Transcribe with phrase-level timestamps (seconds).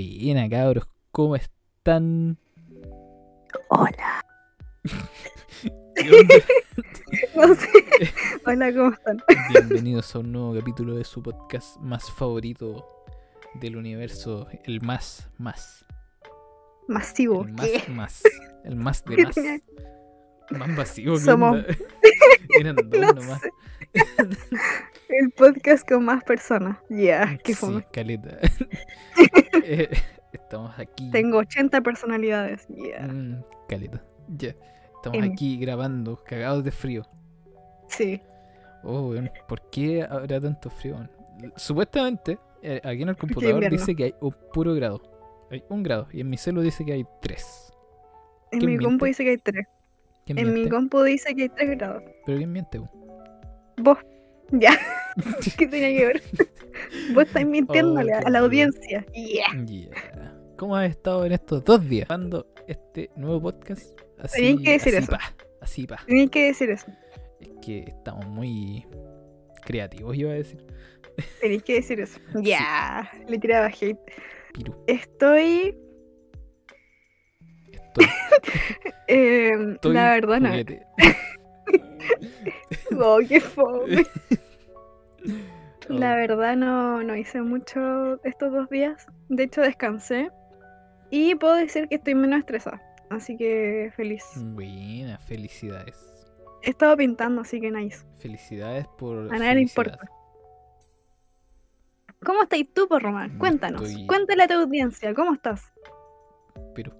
[0.00, 2.38] Buena, cabros, ¿cómo están?
[3.68, 4.24] Hola.
[7.36, 7.68] No sé.
[8.46, 9.22] Hola, ¿cómo están?
[9.50, 12.86] Bienvenidos a un nuevo capítulo de su podcast más favorito
[13.60, 15.84] del universo, el más, más.
[16.88, 17.44] Masivo.
[17.44, 17.92] El más, ¿Qué?
[17.92, 18.22] más.
[18.64, 19.36] El más de más.
[20.50, 21.62] Más masivo que Somos-.
[22.58, 23.42] Eran dos No nomás.
[25.10, 26.78] El podcast con más personas.
[26.88, 28.38] Ya, qué Sí, caleta.
[29.64, 29.88] Eh,
[30.32, 31.10] Estamos aquí.
[31.10, 32.66] Tengo 80 personalidades.
[32.68, 33.06] Ya.
[33.06, 34.00] Mm, caleta.
[34.28, 34.54] Ya.
[34.96, 35.32] Estamos Em.
[35.32, 37.02] aquí grabando, cagados de frío.
[37.88, 38.20] Sí.
[38.84, 40.96] Oh, weón, ¿por qué habrá tanto frío?
[41.56, 43.16] Supuestamente, eh, aquí en el
[43.60, 45.02] computador dice que hay un puro grado.
[45.50, 46.06] Hay un grado.
[46.12, 47.72] Y en mi celu dice que hay tres.
[48.52, 48.84] En ¿Quién mi miente?
[48.84, 49.66] compu dice que hay 3.
[50.26, 52.02] ¿Quién En mi compu dice que hay 3 grados.
[52.26, 52.80] ¿Pero quién miente?
[53.78, 53.98] Vos.
[54.52, 54.78] Ya.
[55.58, 56.22] ¿Qué tenía que ver?
[57.14, 59.04] Vos estáis mintiéndole Oh, a la audiencia.
[59.14, 59.64] Ya.
[59.66, 60.34] Yeah.
[60.56, 62.08] ¿Cómo has estado en estos dos días?
[62.08, 63.98] Grabando este nuevo podcast.
[64.18, 65.12] Así, Tenías que decir así eso.
[65.12, 65.20] pa,
[65.60, 65.96] así pa.
[66.06, 66.86] Tenéis que decir eso.
[67.40, 68.86] Es que estamos muy
[69.64, 70.64] creativos, iba a decir.
[71.40, 72.18] Tenéis que decir eso.
[72.42, 73.10] Ya.
[73.28, 73.98] Le tiraba hate.
[74.52, 74.74] Piru.
[74.86, 75.76] Estoy.
[77.72, 78.06] Estoy,
[79.08, 80.50] eh, estoy la verdad, no.
[83.02, 84.04] Oh, qué fome.
[85.88, 89.06] La Oh, verdad no, no hice mucho estos dos días.
[89.28, 90.30] De hecho descansé.
[91.10, 92.80] Y puedo decir que estoy menos estresada.
[93.10, 94.24] Así que feliz.
[94.36, 95.96] Buena, felicidades.
[96.62, 98.04] He estado pintando, así que nice.
[98.18, 99.32] Felicidades por.
[99.34, 99.98] A nadie le importa.
[102.24, 103.38] ¿Cómo estás tú, por Román?
[103.38, 103.82] Cuéntanos.
[103.82, 105.72] Estoy- Cuéntale a tu audiencia, ¿cómo estás?
[106.74, 106.94] Pero.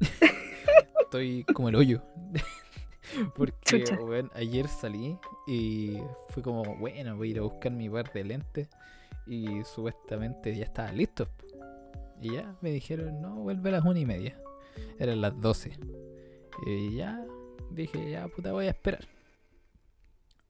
[1.00, 2.02] Estoy como el hoyo.
[3.36, 3.84] Porque,
[4.34, 5.98] ayer salí y
[6.30, 8.68] fue como, bueno, voy a ir a buscar mi par de lentes.
[9.26, 11.28] Y supuestamente ya estaba listo.
[12.20, 14.36] Y ya me dijeron, no, vuelve a las una y media.
[14.98, 15.78] Eran las 12.
[16.66, 17.24] Y ya
[17.70, 19.06] dije, ya puta, voy a esperar.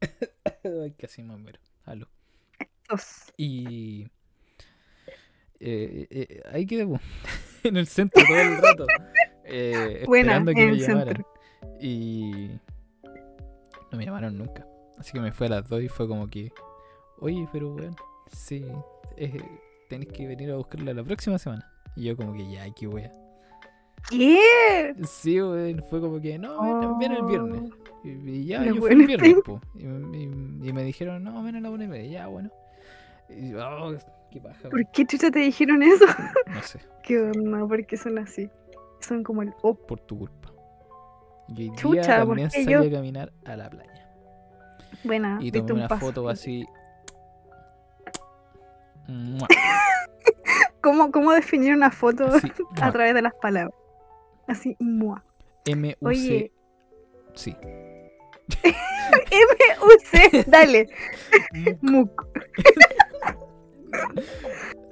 [0.65, 1.59] Ay, casi me muero.
[1.85, 2.09] Aló.
[3.37, 4.07] Y
[5.61, 6.87] eh, eh, ahí quedé
[7.65, 8.87] en el centro todo el rato.
[9.45, 11.15] eh, Buena, esperando que me llamaran.
[11.15, 11.32] centro.
[11.83, 12.51] Y
[13.91, 14.67] no me llamaron nunca.
[14.99, 16.53] Así que me fue a las 2 y fue como que,
[17.19, 17.97] oye, pero weón,
[18.31, 18.65] sí,
[19.17, 19.43] eh,
[19.89, 21.69] tenés que venir a buscarla la próxima semana.
[21.97, 23.11] Y yo como que ya, qué wea.
[24.09, 24.95] ¿Qué?
[25.05, 27.71] Sí, weón, fue como que, no, ven, ven el viernes.
[28.05, 29.61] Y, y ya, yo fui el viernes, po.
[29.75, 32.51] Y, y- y me dijeron, no, ven a la una y media, ya, bueno.
[33.29, 33.95] Y yo, oh,
[34.31, 36.05] qué paja, ¿Por qué chucha te dijeron eso?
[36.47, 37.67] No sé, ¿Qué onda?
[37.67, 38.49] ¿Por qué son así?
[39.01, 39.85] Son como el op.
[39.87, 40.52] por tu culpa.
[41.55, 42.81] Y hoy día Chucha, ¿por también salí yo?
[42.81, 44.09] a caminar a la playa.
[45.05, 46.67] Buena, Y tomé un una foto así.
[50.81, 53.75] ¿Cómo, ¿Cómo definir una foto así, a través de las palabras?
[54.47, 55.25] Así, mua.
[55.65, 56.07] M-U-C.
[56.07, 56.53] Oye.
[57.35, 57.57] Sí.
[58.65, 60.89] M-U-C, dale.
[61.81, 62.27] Muc.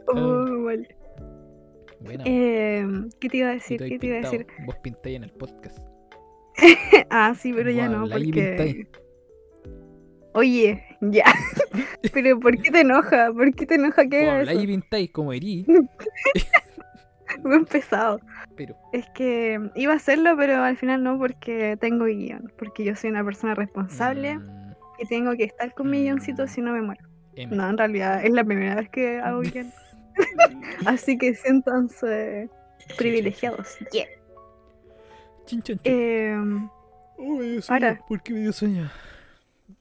[0.08, 0.96] Oh, vale.
[2.24, 2.86] Eh,
[3.20, 3.78] ¿Qué te iba a decir?
[3.78, 4.46] ¿Qué te iba a decir?
[4.64, 5.78] Vos pintáis en el podcast.
[7.10, 8.86] Ah, sí, pero ya no, porque...
[10.32, 11.24] Oye, ya.
[12.14, 13.32] pero ¿por qué te enoja?
[13.32, 14.68] ¿Por qué te enoja que Vos haga habláis y eso?
[14.68, 15.66] pintáis como herí.
[17.42, 18.20] Buen pesado.
[18.56, 18.76] Pero.
[18.92, 22.52] Es que iba a hacerlo, pero al final no, porque tengo guion.
[22.58, 26.60] Porque yo soy una persona responsable mm, y tengo que estar con mi guioncito si
[26.60, 27.08] no me muero.
[27.36, 27.56] M.
[27.56, 29.72] No, en realidad es la primera vez que hago guion.
[30.86, 32.48] Así que siéntanse
[32.96, 33.78] privilegiados.
[33.92, 34.06] Yeah.
[35.50, 35.92] Chin, chin, chin.
[35.92, 36.68] Eh,
[37.18, 37.88] Oh, me dio para.
[37.90, 38.04] sueño.
[38.08, 38.90] ¿Por qué me dio sueño?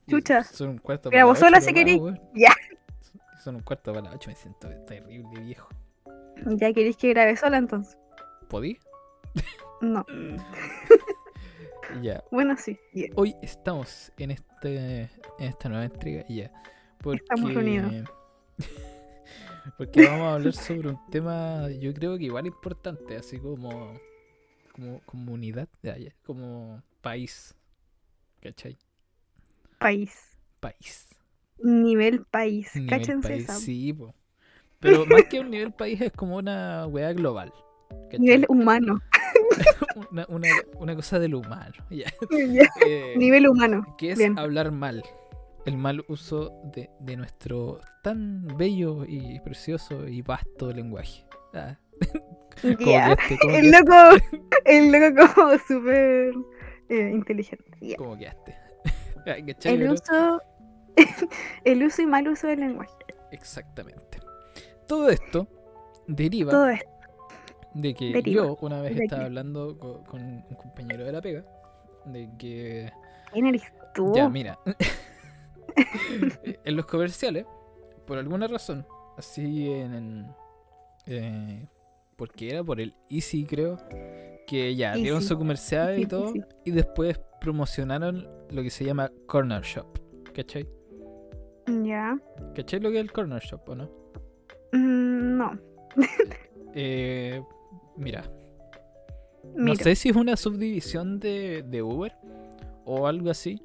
[0.09, 0.43] Chucha.
[0.43, 1.95] Son un cuarto Grabo para las sola ocho, si papá, querí.
[1.99, 2.21] weón.
[2.33, 2.53] Ya.
[3.43, 4.29] Son un cuarto para las 8.
[4.31, 5.69] Me siento terrible, viejo.
[6.57, 7.97] ¿Ya queréis que grabe sola entonces?
[8.49, 8.77] ¿Podí?
[9.81, 10.05] No.
[12.03, 12.23] Ya.
[12.29, 12.77] Bueno, sí.
[12.93, 13.09] yeah.
[13.15, 15.09] Hoy estamos en este en
[15.39, 16.51] esta nueva entrega y ya.
[17.01, 17.91] Porque, Estamos reunidos.
[19.77, 23.93] porque vamos a hablar sobre un tema, yo creo que igual importante, así como
[24.79, 25.67] como comunidad,
[26.23, 27.55] como país.
[28.41, 28.77] ¿Cachai?
[29.77, 30.37] País.
[30.59, 31.07] País.
[31.61, 32.75] Nivel país.
[32.75, 33.55] Nivel Cáchense país, esa.
[33.55, 34.13] sí, po.
[34.79, 37.51] Pero más que un nivel país es como una weá global.
[38.05, 38.19] ¿cachai?
[38.19, 39.01] Nivel humano.
[40.11, 40.47] una, una,
[40.77, 41.73] una cosa del humano.
[42.85, 43.95] Eh, Nivel humano.
[43.97, 44.39] que es Bien.
[44.39, 45.03] hablar mal.
[45.65, 51.25] El mal uso de, de nuestro tan bello y precioso y vasto lenguaje.
[51.53, 51.77] Ah,
[52.77, 53.93] quedaste, como El loco,
[54.65, 56.33] el loco como súper
[56.89, 57.77] eh, inteligente.
[57.81, 57.95] Ya.
[57.97, 58.55] como quedaste.
[59.25, 59.93] Ay, ¿cachai, El no?
[59.93, 60.41] uso,
[61.65, 62.93] el uso y mal uso del lenguaje.
[63.31, 64.19] Exactamente.
[64.87, 65.47] Todo esto
[66.07, 66.89] deriva Todo esto.
[67.75, 68.43] de que Deriva.
[68.45, 71.43] yo una vez ¿De estaba hablando co- con, un compañero de la pega,
[72.05, 72.91] de que,
[73.31, 73.61] ¿Quién eres
[73.93, 74.11] tú?
[74.15, 74.57] ya mira,
[76.63, 77.45] en los comerciales,
[78.07, 78.85] por alguna razón,
[79.17, 80.35] así en, en,
[81.05, 81.67] eh,
[82.19, 83.77] porque era por el Easy creo,
[84.45, 86.31] que ya dieron su comercial y todo,
[86.63, 89.87] y después promocionaron lo que se llama Corner Shop,
[90.35, 90.67] ¿cachai?
[91.83, 92.15] Ya.
[92.55, 93.89] ¿Cachai lo que es el Corner Shop o no?
[94.73, 95.59] Mm, no.
[96.75, 97.41] Eh,
[97.97, 98.31] mira,
[99.55, 102.13] no sé si es una subdivisión de, de Uber
[102.85, 103.59] o algo así,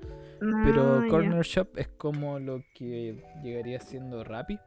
[0.52, 1.10] Ah, pero ya.
[1.10, 4.58] Corner Shop es como lo que llegaría siendo Rappi,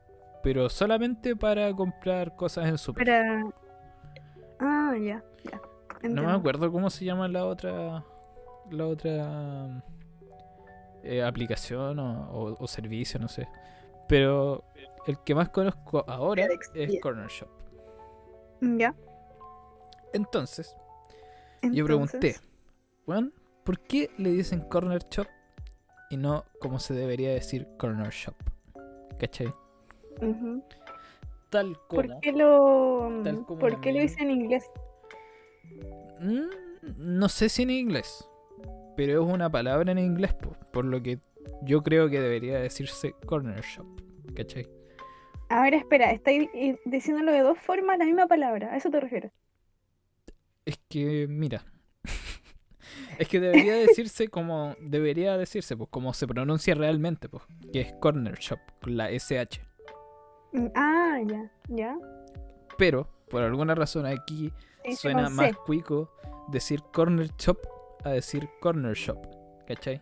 [0.44, 3.06] pero solamente para comprar cosas en super.
[3.06, 3.46] Para.
[4.98, 5.62] Ya, ya.
[6.10, 8.04] No me acuerdo cómo se llama la otra
[8.72, 9.84] la otra
[11.04, 13.48] eh, aplicación o, o- o servicio, no sé.
[14.08, 14.64] Pero
[15.06, 17.00] el que más conozco ahora es.
[17.02, 17.50] Corner Shop.
[18.62, 18.94] Ya.
[20.14, 20.76] Entonces,
[21.62, 22.36] yo pregunté,
[23.06, 23.32] Juan,
[23.64, 25.28] ¿por qué le dicen Corner Shop
[26.10, 28.36] y no como se debería decir Corner Shop?
[29.20, 29.54] ¿Cachai?
[31.50, 32.02] Tal como...
[32.02, 33.22] ¿Por qué lo.
[33.24, 34.64] Tal como ¿Por qué lo hice en inglés?
[36.20, 36.50] Mm,
[36.98, 38.28] no sé si en inglés,
[38.96, 41.20] pero es una palabra en inglés, po, por lo que
[41.64, 43.86] yo creo que debería decirse Corner Shop.
[44.36, 44.68] ¿Cachai?
[45.50, 46.50] A ver, espera, estáis
[46.86, 48.74] diciéndolo de dos formas la misma palabra.
[48.74, 49.32] ¿A eso te refieres?
[50.66, 51.64] Es que, mira.
[53.20, 54.76] es que debería decirse como.
[54.82, 57.44] Debería decirse, pues, como se pronuncia realmente, pues.
[57.72, 59.62] Que es Corner Shop, con la SH.
[60.52, 61.98] Mm, Ah, ya, ya.
[62.78, 64.52] Pero, por alguna razón aquí
[64.96, 66.12] Suena más cuico
[66.50, 67.60] decir Corner Shop
[68.04, 69.18] a decir Corner Shop.
[69.68, 70.02] ¿Cachai?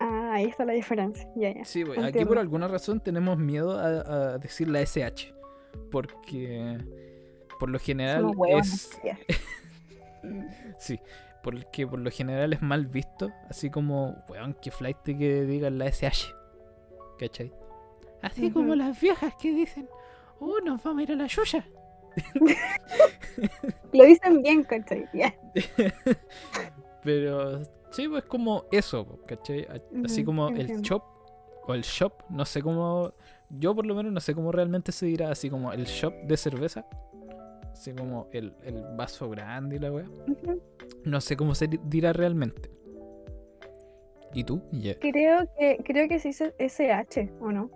[0.00, 1.28] Ah, ahí está la diferencia.
[1.34, 1.64] Ya, ya.
[1.64, 5.34] Sí, pues, aquí por alguna razón tenemos miedo a, a decir la SH.
[5.90, 6.78] Porque
[7.58, 9.00] por lo general es.
[10.78, 10.98] Sí,
[11.42, 13.30] porque por lo general es mal visto.
[13.48, 16.34] Así como, weón, que flight que digan la SH.
[17.18, 17.52] ¿Cachai?
[18.22, 19.88] Así como las viejas que dicen,
[20.40, 21.64] oh, nos vamos a ir a la Yuya.
[23.92, 25.06] Lo dicen bien, ¿cachai?
[27.02, 29.66] Pero sí, pues como eso, po, ¿cachai?
[30.04, 31.02] Así como el shop
[31.66, 33.12] o el shop, no sé cómo,
[33.50, 36.36] yo por lo menos no sé cómo realmente se dirá, así como el shop de
[36.36, 36.86] cerveza,
[37.72, 40.06] así como el, el vaso grande y la weá,
[41.04, 42.70] no sé cómo se di- dirá realmente.
[44.34, 44.60] ¿Y tú?
[45.00, 47.70] Creo que, creo que se dice SH, ¿o no?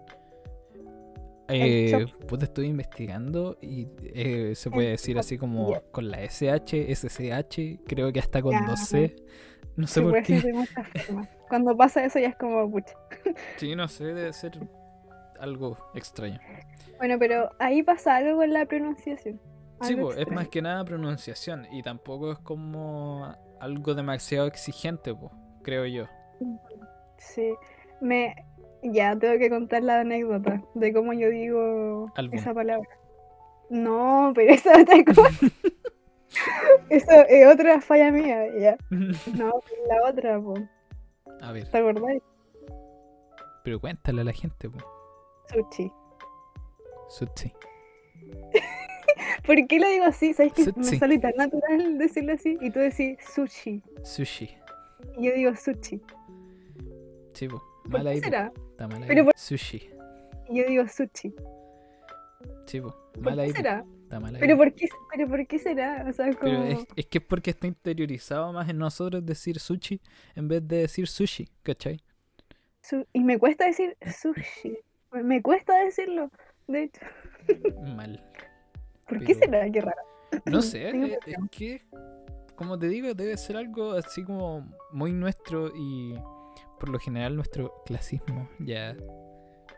[1.49, 7.81] Eh, pues estoy investigando y eh, se puede decir así como con la SH, SCH,
[7.87, 8.67] creo que hasta con Ya.
[8.67, 9.15] 2C.
[9.77, 10.33] No sé Se por puede qué.
[10.35, 11.29] decir de muchas formas.
[11.49, 12.95] Cuando pasa eso ya es como pucha.
[13.56, 14.59] Sí, no sé, debe ser
[15.41, 16.39] algo extraño.
[16.99, 19.41] Bueno, pero ahí pasa algo con la pronunciación.
[19.81, 25.15] Sí, Algo pues, es más que nada pronunciación y tampoco es como algo demasiado exigente,
[25.15, 26.05] pues, creo yo.
[27.19, 27.55] Sí.
[28.00, 28.35] Me.
[28.83, 32.89] Ya, tengo que contar la anécdota de cómo yo digo esa palabra.
[33.71, 35.47] No, pero esa es otra cosa.
[36.89, 38.77] Eso es otra falla mía, ya.
[38.91, 40.55] No, la otra, po.
[41.41, 42.23] A ver, ¿Te acordáis?
[43.65, 44.71] pero cuéntale a la gente.
[45.53, 45.93] Sushi.
[47.09, 47.53] Sutsi.
[49.47, 50.33] ¿Por qué lo digo así?
[50.33, 50.79] ¿Sabes que Sushi.
[50.79, 52.57] me sale tan natural decirlo así?
[52.61, 53.83] Y tú decís sushi.
[54.05, 54.57] Sushi.
[55.19, 56.00] Y yo digo sushi.
[57.35, 57.62] Sí, pues.
[57.90, 58.52] ¿Por Mal ahí, será?
[58.71, 59.09] Está mal ahí.
[59.09, 59.90] Pero por- Sushi.
[60.50, 61.35] Yo digo sushi.
[62.66, 62.95] Sí, pues.
[63.14, 63.50] ¿Por Mal ahí.
[63.50, 63.85] será?
[64.04, 64.40] Está mal ahí.
[64.40, 66.07] ¿Pero por qué, pero por qué será?
[66.09, 66.40] O sea, como...
[66.40, 70.00] Pero es, es que es porque está interiorizado más en nosotros decir sushi
[70.35, 72.00] en vez de decir sushi, ¿cachai?
[72.80, 74.78] su- Y me cuesta decir sushi.
[75.12, 76.30] Me cuesta decirlo,
[76.66, 77.00] de hecho.
[77.97, 78.23] Mal.
[79.09, 79.71] ¿Por qué será?
[79.71, 80.02] Qué raro.
[80.47, 81.83] No sé, eh, es que,
[82.54, 86.14] como te digo, debe ser algo así como muy nuestro y
[86.78, 88.94] por lo general nuestro clasismo ya.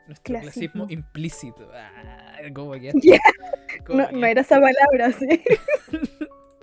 [0.07, 0.87] Nuestro clasismo, Clasismo.
[0.89, 1.71] implícito.
[1.73, 3.19] Ah, que Ya,
[3.87, 5.43] como No, era esa palabra, sí.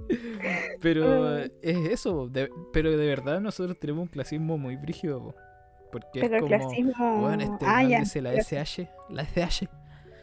[0.82, 1.46] Pero Ah.
[1.62, 5.22] es eso, de- pero de verdad nosotros tenemos un clasismo muy brígido.
[5.22, 5.36] po,
[5.92, 7.20] Porque Pero es como, clasismo...
[7.22, 9.68] bueno, este ah, dice la SH, la SH.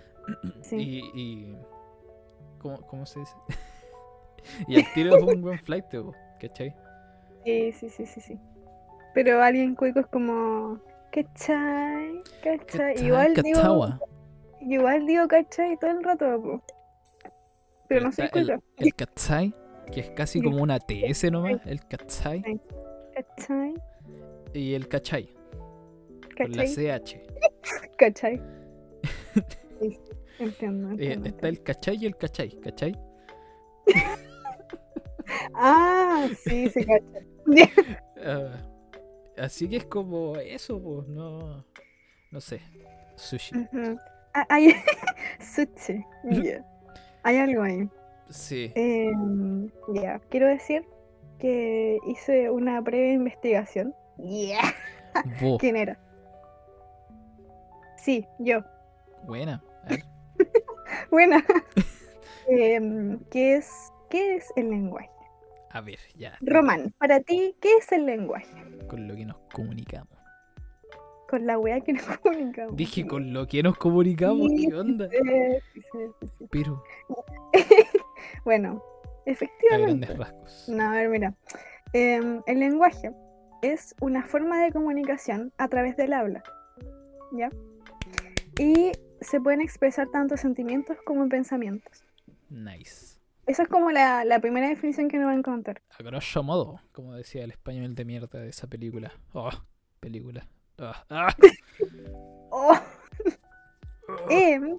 [0.63, 0.77] sí.
[0.77, 1.57] Y, y
[2.59, 3.35] ¿cómo, ¿cómo se dice?
[4.69, 6.75] y el tiro es un buen flight, po, ¿cachai?
[7.45, 8.39] Sí, sí, sí, sí, sí.
[9.15, 10.81] Pero alguien cuico es como...
[11.13, 12.23] ¿Cachai?
[12.43, 13.05] ¿Cachai?
[13.05, 13.99] Igual digo...
[14.67, 16.63] Igual digo cachai todo el rato, po.
[17.89, 18.39] Pero no soy está
[18.79, 19.55] el, Katsai,
[19.93, 22.43] que es casi como una TS nomás, el Katsai,
[23.15, 23.75] ¿Cachai?
[24.55, 25.29] y el Kachai,
[26.37, 27.01] con la ¿Cachai?
[27.01, 27.21] CH.
[27.99, 28.41] ¿Cachai?
[29.81, 29.99] Sí,
[30.39, 32.97] entiendo, Eh, entiendo, está el Kachai y el Kachai, ¿cachai?
[35.55, 37.19] ah, sí, se cacha.
[38.25, 38.57] Ah,
[39.39, 41.65] así que es como eso, pues, no.
[42.31, 42.61] No sé.
[43.17, 43.55] Sushi.
[44.35, 44.75] Ah, Hay,
[45.41, 46.05] sushi.
[47.23, 47.89] Hay algo ahí.
[48.29, 48.73] Sí.
[48.75, 50.85] Em, ya, quiero decir
[51.39, 53.95] que hice una breve investigación.
[54.19, 54.75] Yeah.
[55.41, 55.59] Vos.
[55.61, 55.99] ¿Quién era?
[57.97, 58.61] Sí, yo.
[59.27, 59.63] Buena.
[59.85, 60.05] A ver,
[61.11, 61.45] Buena.
[62.49, 63.71] Em, ¿qué, es,
[64.11, 65.11] ¿Qué es el lenguaje?
[65.71, 66.37] a ver, ya.
[66.41, 68.47] Román, para ti, ¿qué es el lenguaje?
[68.89, 70.19] Con lo que nos comunicamos.
[71.29, 72.77] Con la weá que nos comunicamos.
[72.77, 75.09] Dije con lo que nos comunicamos, Sí, ¿qué onda?
[75.11, 75.81] sí,
[76.39, 76.47] sí.
[76.51, 76.83] Pero
[78.45, 78.83] Bueno,
[79.27, 80.07] a efectivamente.
[80.15, 80.69] rasgos.
[80.69, 81.35] No, a ver, mira.
[81.93, 83.13] Em, el lenguaje
[83.63, 86.43] es una forma de comunicación a través del habla.
[87.33, 87.51] ¿Ya?
[88.59, 92.05] Y se pueden expresar tanto sentimientos como pensamientos.
[92.51, 93.14] Nice.
[93.47, 95.83] Esa es como la, la primera definición que uno va a encontrar.
[95.99, 99.13] A grosso modo, como decía el español de mierda de esa película.
[99.33, 99.51] Oh,
[100.01, 100.47] película.
[100.79, 101.35] Ah, ah,
[102.51, 102.75] Oh,
[104.31, 104.79] em,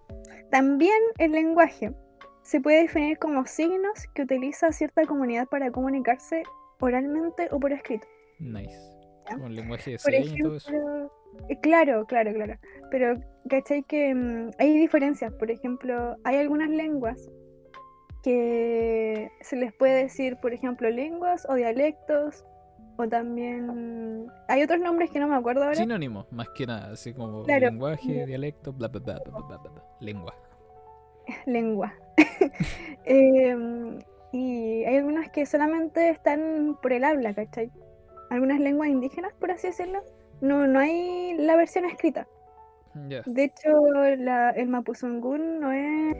[0.50, 1.94] también el lenguaje
[2.42, 6.44] se puede definir como signos que utiliza cierta comunidad para comunicarse
[6.80, 8.08] oralmente o por escrito.
[8.40, 8.78] Nice.
[9.30, 10.58] Como el lenguaje de Por ejemplo,
[11.50, 12.58] eh, claro, claro, claro.
[12.92, 13.20] Pero,
[13.50, 13.84] ¿cachai?
[13.84, 15.34] Que mm, hay diferencias.
[15.34, 17.28] Por ejemplo, hay algunas lenguas
[18.26, 22.44] que se les puede decir, por ejemplo, lenguas o dialectos.
[22.98, 24.28] O también.
[24.48, 25.76] Hay otros nombres que no me acuerdo ahora.
[25.76, 27.70] Sinónimos, más que nada, así como Claro.
[27.70, 29.84] lenguaje, dialecto, bla bla bla bla bla bla, bla.
[30.00, 30.34] Lengua.
[31.46, 31.94] Lengua.
[33.06, 34.00] Em,
[34.32, 37.70] y hay algunas que solamente están por el habla, ¿cachai?
[38.30, 40.02] Algunas lenguas indígenas, por así decirlo.
[40.42, 42.28] No, no hay la versión escrita.
[43.10, 43.22] Ya.
[43.26, 43.70] De hecho,
[44.18, 46.16] la- el mapuzungún no es,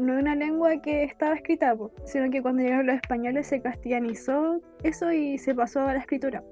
[0.00, 4.60] no es una lengua que estaba escrita, sino que cuando llegaron los españoles se castellanizó
[4.82, 6.42] eso y se pasó a la escritura.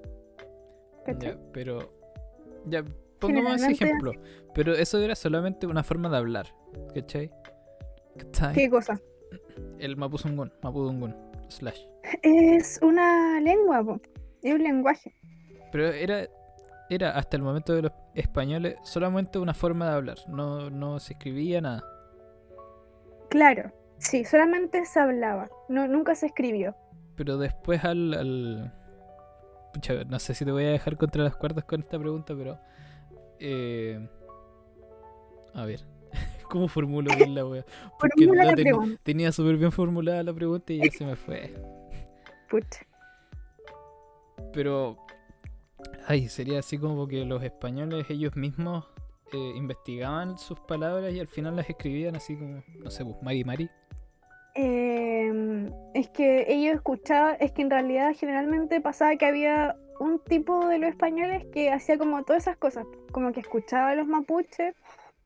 [1.06, 1.30] ¿Cachai?
[1.30, 1.90] Ya, pero.
[2.66, 2.84] Ya,
[3.18, 4.12] pongamos ese ejemplo.
[4.54, 6.46] Pero eso era solamente una forma de hablar.
[6.94, 7.30] ¿Cachai?
[8.18, 8.54] ¿Cachai?
[8.54, 9.00] ¿Qué cosa?
[9.78, 11.16] El Mapuzungún, Mapudungun,
[11.48, 11.80] slash.
[12.22, 14.00] Es una lengua, po,
[14.42, 15.14] es un lenguaje.
[15.72, 16.28] Pero era,
[16.90, 20.18] era hasta el momento de los españoles solamente una forma de hablar.
[20.28, 21.82] No, no se escribía nada.
[23.30, 26.74] Claro, sí, solamente se hablaba, no, nunca se escribió.
[27.16, 28.74] Pero después al, al-
[29.74, 32.58] Pucha, no sé si te voy a dejar contra las cuerdas con esta pregunta, pero...
[33.38, 34.08] eh,
[35.54, 35.80] A ver,
[36.48, 37.64] ¿cómo formulo bien la wea?
[37.98, 39.00] Porque Formula la la ten- pregunta.
[39.02, 41.54] tenía súper bien formulada la pregunta y ya se me fue.
[42.48, 42.86] Pucha.
[44.52, 44.96] Pero...
[46.06, 48.86] Ay, sería así como que los españoles ellos mismos
[49.32, 53.44] eh, investigaban sus palabras y al final las escribían así como, no sé, pues, Mari
[53.44, 53.70] Mari.
[54.54, 60.66] Em, es que ellos escuchaban, es que en realidad generalmente pasaba que había un tipo
[60.66, 64.74] de los españoles que hacía como todas esas cosas, como que escuchaba a los mapuches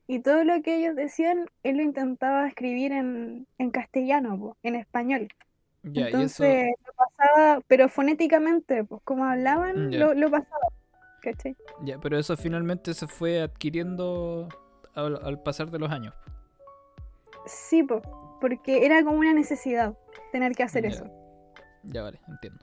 [0.07, 4.75] y todo lo que ellos decían, él lo intentaba escribir en, en castellano, po, en
[4.75, 5.27] español.
[5.83, 6.05] Eso...
[6.05, 10.67] Entonces lo pasaba, pero fonéticamente, pues como hablaban, Mm, lo, lo pasaba.
[11.23, 11.55] ¿Cachai?
[11.83, 14.49] Ya, pero eso finalmente se fue adquiriendo
[14.93, 16.13] al, al pasar de los años.
[17.45, 18.01] Sí, po,
[18.41, 19.97] porque era como una necesidad
[20.31, 20.89] tener que hacer Ya.
[20.89, 21.05] eso.
[21.83, 22.59] Ya vale, entiendo.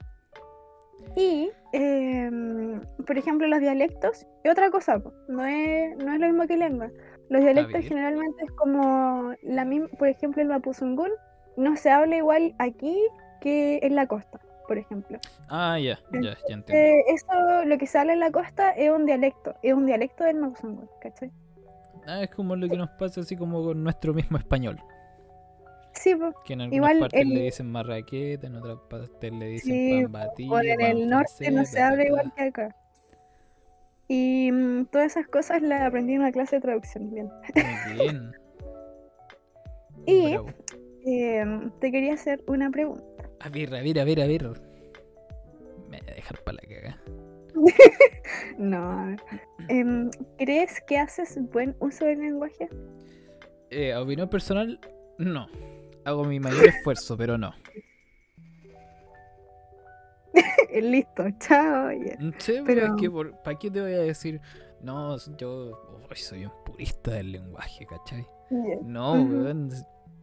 [1.15, 6.27] Y, em, por ejemplo, los dialectos es otra cosa, po, no es, no es lo
[6.27, 6.89] mismo que lengua.
[7.29, 11.09] Los dialectos generalmente es como la misma, por ejemplo, el mapuzungún
[11.57, 13.01] no se habla igual aquí
[13.41, 14.39] que en la costa,
[14.71, 15.19] por ejemplo.
[15.49, 16.73] Ah, ya, ya, ya entiendo.
[16.73, 20.37] Eh, eso, lo que habla en la costa es un dialecto, es un dialecto del
[20.37, 21.29] mapuzungún, ¿cachai?
[22.07, 24.81] Ah, es como lo que nos pasa así como con nuestro mismo español.
[25.93, 29.45] Sí, po, Que en algunas Igual partes el- le dicen marraqueta, en otras partes le
[29.47, 32.33] dicen Sí, pan batido, o en pan el norte no se bla, habla bla, igual
[32.33, 32.75] que acá.
[34.07, 37.29] Y mm, todas esas cosas las aprendí en una clase de traducción, bien.
[37.55, 38.31] Muy bien.
[40.07, 40.37] Y-.
[41.03, 43.03] Em, te quería hacer una pregunta.
[43.43, 44.43] A ver, a ver, a ver, a ver.
[45.89, 46.97] Me voy a dejar para la caga.
[48.57, 49.21] No, a ver.
[49.67, 52.69] Em, ¿crees que haces buen uso del lenguaje?
[53.69, 54.79] Eh, a opinión personal,
[55.17, 55.47] no.
[56.05, 57.53] Hago mi mayor esfuerzo, pero no.
[60.81, 61.91] Listo, chao.
[61.91, 62.15] ya.
[62.19, 64.39] Mm, Sí, pero Pero- es que por, ¿para qué te voy a decir?
[64.81, 65.71] No, yo
[66.09, 68.25] oh, soy un purista del lenguaje, ¿cachai?
[68.83, 69.69] No, weón,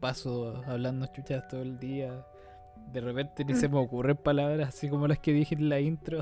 [0.01, 2.27] paso hablando chuchas todo el día.
[2.93, 3.57] De repente ni Mm.
[3.57, 6.21] se me ocurren palabras así como las que dije en la intro.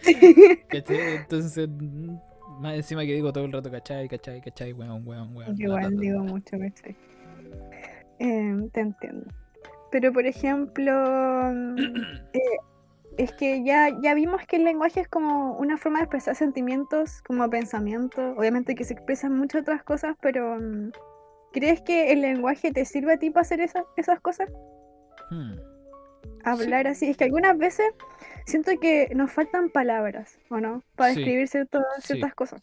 [0.68, 1.16] ¿Cachai?
[1.16, 2.16] Entonces, mm,
[2.60, 4.08] más encima que digo todo el rato, ¿cachai?
[4.08, 4.40] ¿cachai?
[4.40, 4.72] ¿cachai?
[4.72, 5.56] Weón, weón, weón.
[5.56, 6.96] Yo igual digo mucho, ¿cachai?
[8.18, 9.26] Em, te entiendo.
[9.90, 11.76] Pero por ejemplo, mm,
[12.32, 12.40] eh,
[13.16, 17.22] es que ya, ya vimos que el lenguaje es como una forma de expresar sentimientos,
[17.22, 18.34] como pensamiento.
[18.36, 20.90] Obviamente que se expresan muchas otras cosas, pero mm,
[21.52, 24.48] ¿crees que el lenguaje te sirve a ti para hacer esa- esas cosas?
[25.30, 25.54] Hmm.
[26.44, 27.10] Hablar así.
[27.10, 27.86] Es que algunas veces
[28.46, 30.82] siento que nos faltan palabras, ¿o no?
[30.96, 32.02] Para Sí, describir cierto- sí.
[32.14, 32.62] ciertas cosas.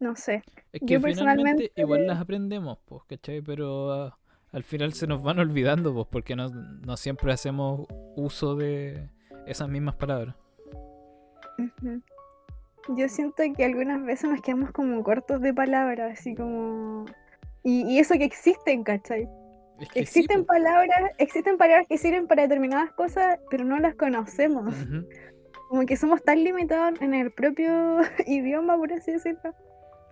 [0.00, 0.42] No sé.
[0.72, 3.40] Es que Yo personalmente- igual las aprendemos, pues, ¿cachai?
[3.40, 4.18] Pero ah,
[4.52, 7.86] al final se nos van olvidando, pues, porque no, no siempre hacemos
[8.16, 9.08] uso de
[9.46, 10.34] esas mismas palabras.
[12.88, 17.04] Yo siento que algunas veces nos quedamos como cortos de palabras, así como...
[17.62, 19.28] Y, y eso que existen, ¿cachai?
[19.80, 23.94] Es que sí, Existen palabras, existen palabras que sirven para determinadas cosas, pero no las
[23.94, 24.74] conocemos.
[25.68, 29.54] Como que somos tan limitados en el propio idioma, por así decirlo.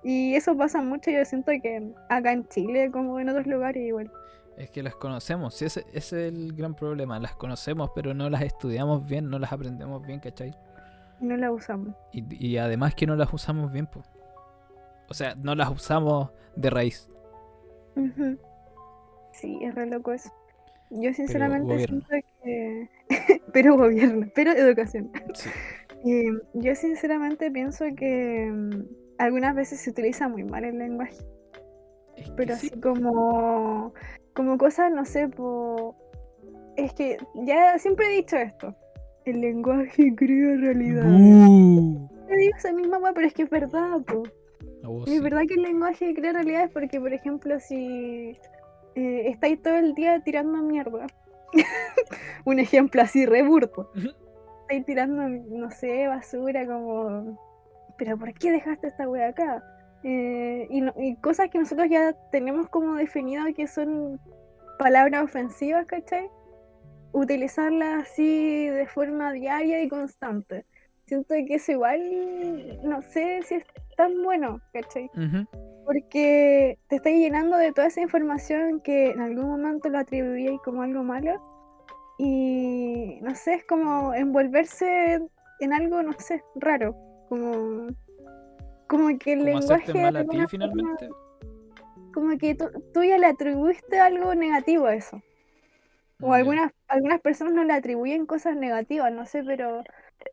[0.02, 4.10] Y eso pasa mucho, yo siento que acá en Chile, como en otros lugares, igual.
[4.56, 7.18] Es que las conocemos, sí, ese, ese es el gran problema.
[7.18, 10.54] Las conocemos, pero no las estudiamos bien, no las aprendemos bien, ¿cachai?
[11.20, 11.94] No la usamos.
[12.12, 14.06] Y, y además que no las usamos bien, pues.
[15.08, 17.10] O sea, no las usamos de raíz.
[19.32, 20.30] Sí, es re loco eso.
[20.90, 22.08] Yo sinceramente siento
[22.42, 22.88] que...
[23.52, 25.10] pero gobierno, pero educación.
[25.34, 25.48] Sí.
[26.02, 28.84] Eh, yo sinceramente pienso que mm,
[29.18, 31.18] algunas veces se utiliza muy mal el lenguaje,
[32.16, 32.68] Es que pero sí.
[32.68, 33.92] así como,
[34.32, 35.94] como cosas, no sé, po-
[36.78, 38.74] es que ya siempre he dicho esto,
[39.26, 41.04] el lenguaje crea realidad.
[41.04, 42.08] ¡Bú!
[42.30, 44.22] Yo digo esa misma pero es que es verdad, po.
[45.06, 45.20] Es sí.
[45.20, 48.38] verdad que el lenguaje crea realidades porque, por ejemplo, si
[48.94, 51.06] eh, estáis todo el día tirando mierda,
[52.44, 54.08] un ejemplo así reburto, Ujú.
[54.62, 57.38] estáis tirando, no sé, basura como,
[57.98, 59.62] pero ¿por qué dejaste esta wea acá?
[60.02, 64.18] Eh, y, no- y cosas que nosotros ya tenemos como definido que son
[64.78, 66.30] palabras ofensivas, ¿cachai?
[67.12, 70.64] Utilizarlas así de forma diaria y constante.
[71.06, 72.00] Siento que eso igual,
[72.84, 73.64] no sé si es
[73.96, 75.10] tan bueno, ¿cachai?
[75.16, 75.44] Ujú.
[75.90, 80.82] Porque te estás llenando de toda esa información que en algún momento lo atribuíais como
[80.82, 81.42] algo malo.
[82.16, 85.20] Y no sé, es como envolverse
[85.58, 86.94] en algo, no sé, raro.
[87.28, 87.88] Como,
[88.86, 89.94] como que el Como lenguaje.
[89.94, 91.08] mal a ti finalmente.
[92.14, 95.20] como que tú, tú ya le atribuiste algo negativo a eso.
[96.20, 99.82] O algunas, algunas personas no le atribuyen cosas negativas, no sé, pero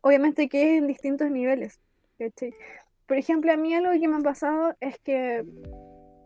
[0.02, 1.80] obviamente que es en distintos niveles.
[2.16, 2.54] ¿cachai?
[3.08, 5.38] Por ejemplo, a mí algo que me ha pasado es que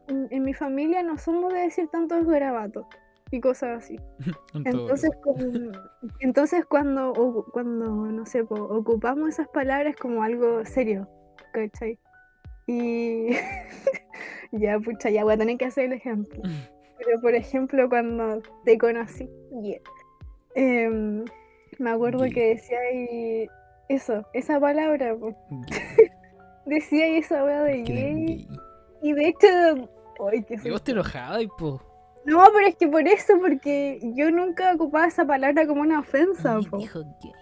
[0.08, 2.86] en, en mi familia no somos de decir tantos garabatos
[3.32, 3.96] y cosas así.
[6.20, 11.08] Entonces, cuando, cuando, no sé, ocupamos esas palabras como algo serio,
[11.52, 11.98] ¿cachai?
[12.66, 13.28] Y
[14.52, 16.40] ya, pucha, ya voy a tener que hacer el ejemplo.
[16.98, 19.28] Pero, por ejemplo, cuando te conocí,
[19.62, 19.80] yeah,
[20.54, 21.24] em,
[21.78, 22.34] me acuerdo Yeah.
[22.34, 23.48] que decía ahí
[23.88, 26.01] eso, esa palabra, Gay.
[26.66, 28.48] Decía esa wea de gay.
[29.02, 29.46] Y de hecho,
[30.30, 31.82] ay, que Y vos te enojabas y po.
[32.24, 36.56] No, pero es que por eso, porque yo nunca ocupaba esa palabra como una ofensa,
[36.56, 36.78] Ay, po.
[36.78, 37.32] dijo gay.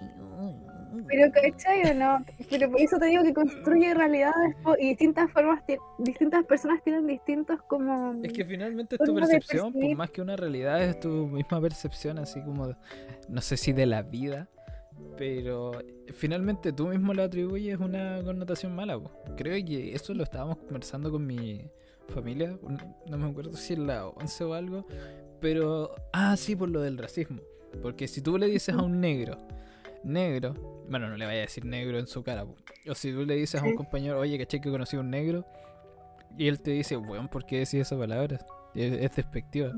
[1.06, 2.24] Pero ¿cachai o no?
[2.48, 6.82] Pero por eso te digo que construye realidades po, y distintas formas, ti- distintas personas
[6.84, 8.14] tienen distintos como...
[8.22, 9.96] Es que finalmente es tu percepción, percibir.
[9.96, 12.76] más que una realidad es tu misma percepción, así como,
[13.28, 14.48] no sé si de la vida,
[15.16, 15.72] pero
[16.14, 18.98] finalmente tú mismo le atribuyes una connotación mala.
[18.98, 19.10] po.
[19.36, 21.60] Creo que eso lo estábamos conversando con mi
[22.08, 22.58] familia,
[23.06, 24.86] no me acuerdo si en la 11 o algo,
[25.40, 27.40] pero, ah, sí, por lo del racismo.
[27.82, 29.38] Porque si tú le dices a un negro,
[30.02, 30.54] negro,
[30.88, 32.56] bueno, no le vaya a decir negro en su cara, po.
[32.88, 35.46] o si tú le dices a un compañero, oye, caché que conocí a un negro,
[36.36, 38.38] y él te dice, weón, ¿por qué decís esa palabra?
[38.74, 39.72] Es, es despectiva.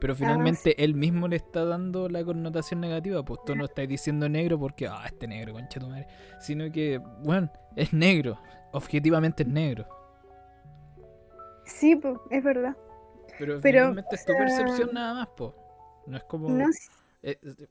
[0.00, 3.22] Pero finalmente él mismo le está dando la connotación negativa.
[3.22, 6.06] Pues tú no estás diciendo negro porque, ah, este negro, concha tu madre.
[6.40, 8.40] Sino que, bueno, es negro.
[8.72, 9.86] Objetivamente es negro.
[11.66, 12.76] Sí, pues, es verdad.
[13.38, 15.54] Pero, Pero, finalmente es tu sea, percepción nada más, po.
[16.06, 16.48] No es como.
[16.48, 16.66] No
[17.22, 17.68] eh, eh,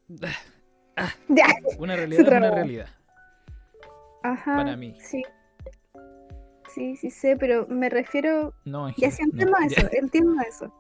[1.30, 1.48] Ya.
[1.80, 2.88] una realidad es una realidad.
[4.24, 4.56] Ajá.
[4.56, 4.96] Para mí.
[5.00, 5.24] Sí.
[6.70, 9.82] Sí, sí sé, pero me refiero No, Ya sí no, entiendo ya.
[9.82, 10.74] eso, entiendo eso.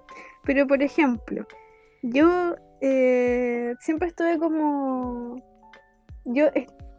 [0.43, 1.45] Pero por ejemplo,
[2.03, 5.35] yo eh, siempre estuve como.
[6.25, 6.47] Yo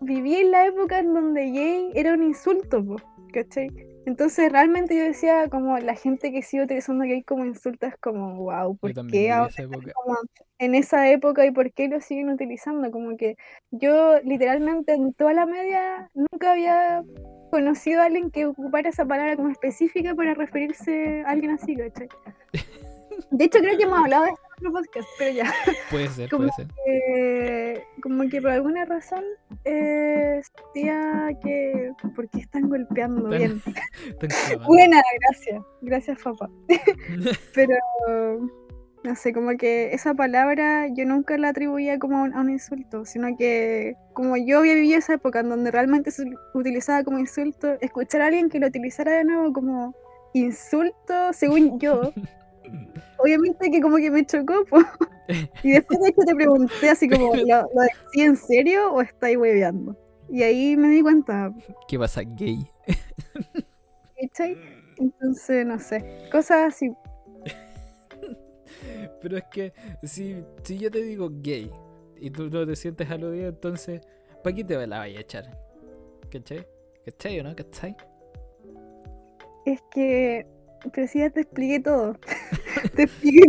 [0.00, 2.84] viví en la época en donde gay era un insulto,
[3.32, 3.68] ¿cachai?
[4.10, 8.34] Entonces realmente yo decía como la gente que sigue utilizando gay como insulto es como,
[8.34, 10.18] wow, ¿por qué ahora esa como
[10.58, 12.90] en esa época y por qué lo siguen utilizando?
[12.90, 13.36] Como que
[13.70, 17.04] yo literalmente en toda la media nunca había
[17.52, 22.08] conocido a alguien que ocupara esa palabra como específica para referirse a alguien así, ¿cachai?
[23.30, 25.52] De hecho, creo que hemos hablado de esto en otro podcast, pero ya.
[25.90, 26.66] Puede ser, Como puede ser.
[26.84, 29.24] que, como que por alguna razón
[29.64, 31.92] eh, sentía que.
[32.14, 33.28] ¿Por qué están golpeando?
[33.28, 33.62] Bien.
[34.66, 35.62] Buena, gracias.
[35.82, 36.48] Gracias, papá.
[37.54, 37.74] Pero.
[39.02, 42.50] No sé, como que esa palabra yo nunca la atribuía como a un, a un
[42.50, 47.18] insulto, sino que como yo había vivido esa época en donde realmente se utilizaba como
[47.18, 49.94] insulto, escuchar a alguien que lo utilizara de nuevo como
[50.34, 52.12] insulto, según yo,
[53.18, 54.78] obviamente que como que me chocó, po.
[55.62, 59.36] y después de hecho te pregunté así como, ¿lo, lo decía en serio o estáis
[59.36, 59.96] hueveando?
[60.28, 61.52] Y ahí me di cuenta,
[61.88, 62.64] ¿Qué pasa, gay?
[64.20, 64.56] ¿cachai?
[64.96, 66.92] Entonces, no sé, cosas así.
[69.20, 71.70] Pero es que si, si yo te digo gay
[72.16, 74.02] y tú no te sientes aludido, entonces,
[74.44, 75.58] ¿para qué te la vaya a echar?
[76.30, 76.66] ¿Cachai?
[77.04, 77.56] ¿Cachai o no?
[77.56, 77.96] ¿Cachai?
[79.64, 80.46] Es que,
[80.92, 82.16] pero sí ya te expliqué todo.
[82.94, 83.40] Te sí,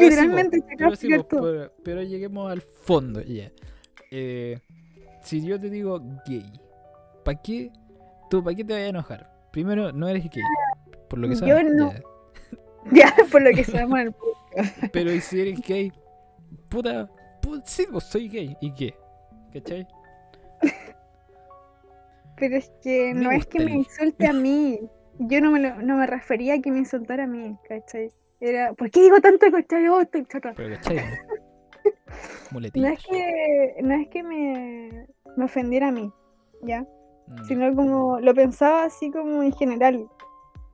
[0.00, 3.50] literalmente pero sí, pero, pero lleguemos al fondo ya.
[4.10, 4.58] Eh,
[5.22, 6.50] si yo te digo gay,
[7.24, 7.70] ¿para qué?
[8.30, 9.30] ¿Tú para qué te vas a enojar?
[9.52, 10.42] Primero, no eres gay.
[11.08, 11.72] Por lo que Yo sabes.
[11.72, 11.92] no.
[11.92, 12.02] ya.
[12.92, 14.14] Ya, por lo que sabemos el.
[14.92, 15.92] Pero ¿y si eres gay?
[16.70, 17.08] Puta,
[17.42, 18.56] pu- sí, pues soy gay.
[18.60, 18.94] ¿Y qué?
[19.52, 19.86] ¿Cachai?
[22.36, 24.80] Pero es que Me no es que me insulte a mí.
[25.18, 28.10] Yo no me, lo- no me refería a que me insultara a mí, ¿cachai?
[28.40, 29.86] Era, ¿por qué digo tanto ¿cachai?
[29.88, 30.54] Oh, estoy chata.
[30.56, 30.96] Pero ¿cachai?
[30.96, 31.02] no?
[32.52, 36.12] Es que, no es que me, me ofendiera a mí,
[36.62, 36.84] ¿ya?
[37.28, 37.44] Mm.
[37.44, 40.08] Sino como, lo pensaba así como en general.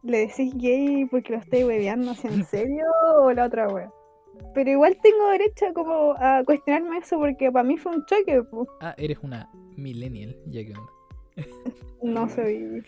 [0.03, 2.85] ¿Le decís gay porque lo estoy hueveando así en serio
[3.23, 3.93] o la otra wea?
[4.55, 8.67] Pero igual tengo derecho como a cuestionarme eso porque para mí fue un choque, po.
[8.81, 10.93] Ah, eres una millennial, ya que onda.
[12.03, 12.83] No soy,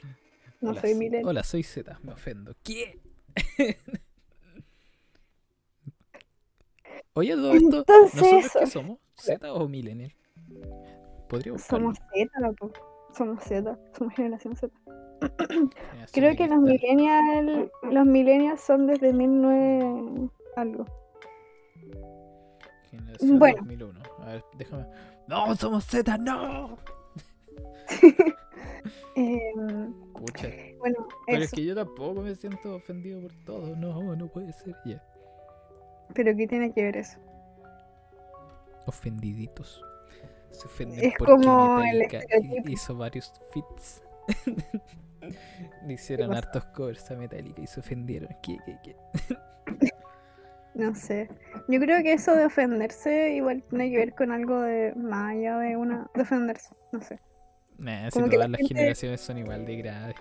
[0.61, 1.27] no Hola, soy millennial.
[1.27, 2.55] Hola, soy Z, me ofendo.
[2.63, 2.99] ¿Qué?
[7.19, 8.99] Oye, todo esto, Entonces ¿nosotros qué somos?
[9.17, 10.15] ¿Z o millennial?
[11.29, 11.93] Podría buscarlo.
[11.93, 12.73] Somos Z, po.
[13.13, 14.73] Somos Z, somos generación Z.
[16.13, 20.85] Creo que los millennials, los millennials son desde 19 algo.
[22.89, 23.57] Generación Bueno.
[23.63, 24.01] 2001.
[24.21, 24.87] A ver, déjame.
[25.27, 26.19] ¡No, somos Z!
[26.19, 26.79] ¡No!
[30.15, 30.49] Pucha.
[30.79, 33.75] bueno, Pero es que yo tampoco me siento ofendido por todo.
[33.75, 34.77] No, no puede ser.
[34.85, 35.03] Ya.
[36.15, 37.19] Pero ¿qué tiene que ver eso?
[38.87, 39.85] Ofendiditos.
[40.51, 42.69] Se ofenden Es porque como el Metallica estereotipo.
[42.69, 44.03] hizo varios fits.
[45.87, 48.31] Le hicieron hartos covers a Metallica y se ofendieron.
[48.43, 48.97] ¿Qué, qué, qué?
[50.75, 51.29] No sé.
[51.67, 55.59] Yo creo que eso de ofenderse igual tiene que ver con algo de más allá
[55.59, 57.19] de una de ofenderse, no sé.
[57.79, 60.17] Nah, si la todas las generaciones son igual de graves.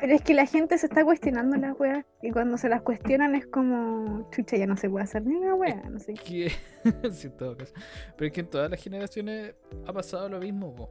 [0.00, 3.34] Pero es que la gente se está cuestionando las weas y cuando se las cuestionan
[3.34, 6.14] es como, chucha, ya no se puede hacer ni una wea, no sé.
[6.14, 6.50] Que...
[7.12, 7.72] sí, en todo caso.
[8.16, 9.54] Pero es que en todas las generaciones
[9.86, 10.90] ha pasado lo mismo.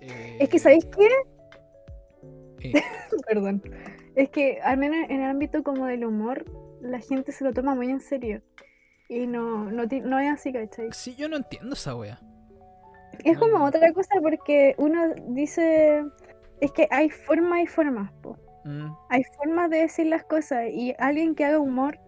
[0.00, 1.08] Eh, Es que, ¿sabéis qué?
[2.68, 2.82] eh,
[3.26, 3.62] Perdón.
[4.14, 6.44] Es que al menos en el ámbito como del humor,
[6.80, 8.42] la gente se lo toma muy en serio.
[9.08, 10.88] Y no, no, no es así, ¿cachai?
[10.92, 12.20] sí, yo no entiendo esa wea.
[13.24, 16.02] Es como otra cosa porque uno dice,
[16.62, 18.36] es que hay formas y formas, po.
[18.64, 21.98] Mm, Hay formas de decir las cosas y alguien que haga humor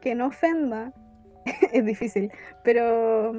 [0.00, 0.92] que no ofenda
[1.72, 2.30] es difícil,
[2.62, 3.32] pero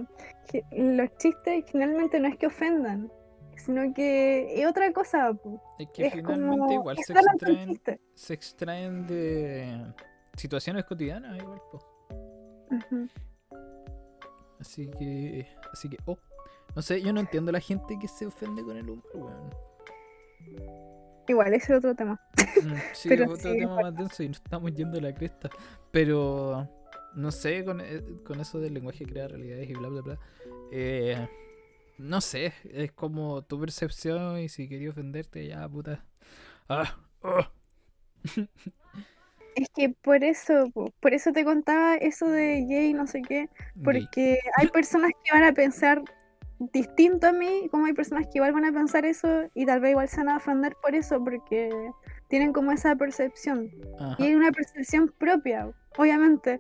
[0.72, 3.10] los chistes generalmente no es que ofendan,
[3.56, 5.34] sino que es otra cosa.
[5.34, 5.62] po.
[5.80, 7.82] Es que Es finalmente como igual se extraen,
[8.16, 9.94] se extraen de
[10.36, 11.80] situaciones cotidianas igual, po.
[14.60, 15.48] Así que.
[15.72, 15.98] Así que.
[16.06, 16.18] Oh.
[16.76, 19.50] No sé, yo no entiendo a la gente que se ofende con el humor, weón.
[21.28, 22.22] Igual, ese es otro tema.
[22.60, 25.14] Mm, Sí, Pero es otro sí, tema más denso y nos estamos yendo a la
[25.14, 25.52] cresta.
[25.92, 26.70] Pero.
[27.14, 30.20] No sé, con, eh, con eso del lenguaje crea realidades y bla bla bla.
[30.70, 31.28] eh,
[31.98, 36.06] no sé, es como tu percepción y si quería ofenderte, ya puta.
[36.70, 37.52] Ah, ah.
[39.56, 43.50] Es que por eso, po, por eso te contaba eso de gay, no sé qué,
[43.76, 43.84] Gay.
[43.84, 46.04] porque hay personas que van a pensar
[46.60, 49.92] distinto a mí, como hay personas que igual van a pensar eso y tal vez
[49.92, 51.70] igual se van a ofender por eso, porque
[52.28, 53.70] tienen como esa percepción.
[54.00, 54.16] Ajá.
[54.20, 56.60] Y hay una percepción propia, obviamente,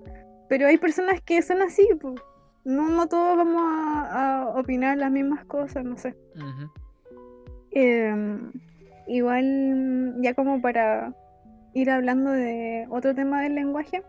[0.49, 2.15] pero hay personas que son así, po.
[2.63, 6.15] No, no todos vamos a, a opinar las mismas cosas, no sé.
[7.71, 8.51] Em,
[9.07, 11.13] igual, ya como para
[11.73, 14.03] ir hablando de otro tema del lenguaje,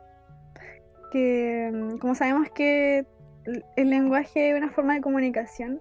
[1.13, 3.07] que como sabemos que
[3.77, 5.81] el lenguaje es una forma de comunicación,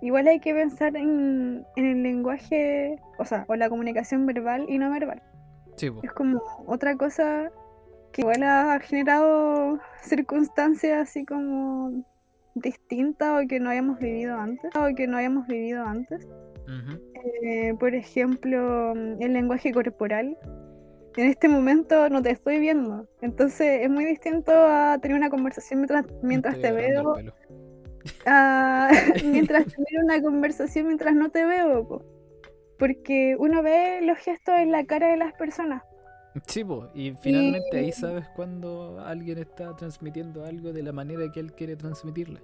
[0.00, 4.78] igual hay que pensar en, en el lenguaje, o sea, o la comunicación verbal y
[4.78, 5.22] no verbal.
[5.76, 5.90] Sí.
[6.02, 7.50] Es como otra cosa
[8.12, 12.04] que igual ha generado circunstancias así como
[12.54, 16.28] distintas o que no habíamos vivido antes, o que no habíamos vivido antes.
[17.42, 20.36] Eh, por ejemplo, el lenguaje corporal.
[21.16, 25.80] En este momento no te estoy viendo, entonces es muy distinto a tener una conversación
[25.80, 27.16] mientras, mientras te veo,
[28.26, 28.90] a
[29.24, 32.02] mientras tener una conversación mientras no te veo, po.
[32.78, 35.82] porque uno ve los gestos en la cara de las personas.
[36.46, 41.40] Sí, po, y finalmente ahí sabes cuando alguien está transmitiendo algo de la manera que
[41.40, 42.40] él quiere transmitirla.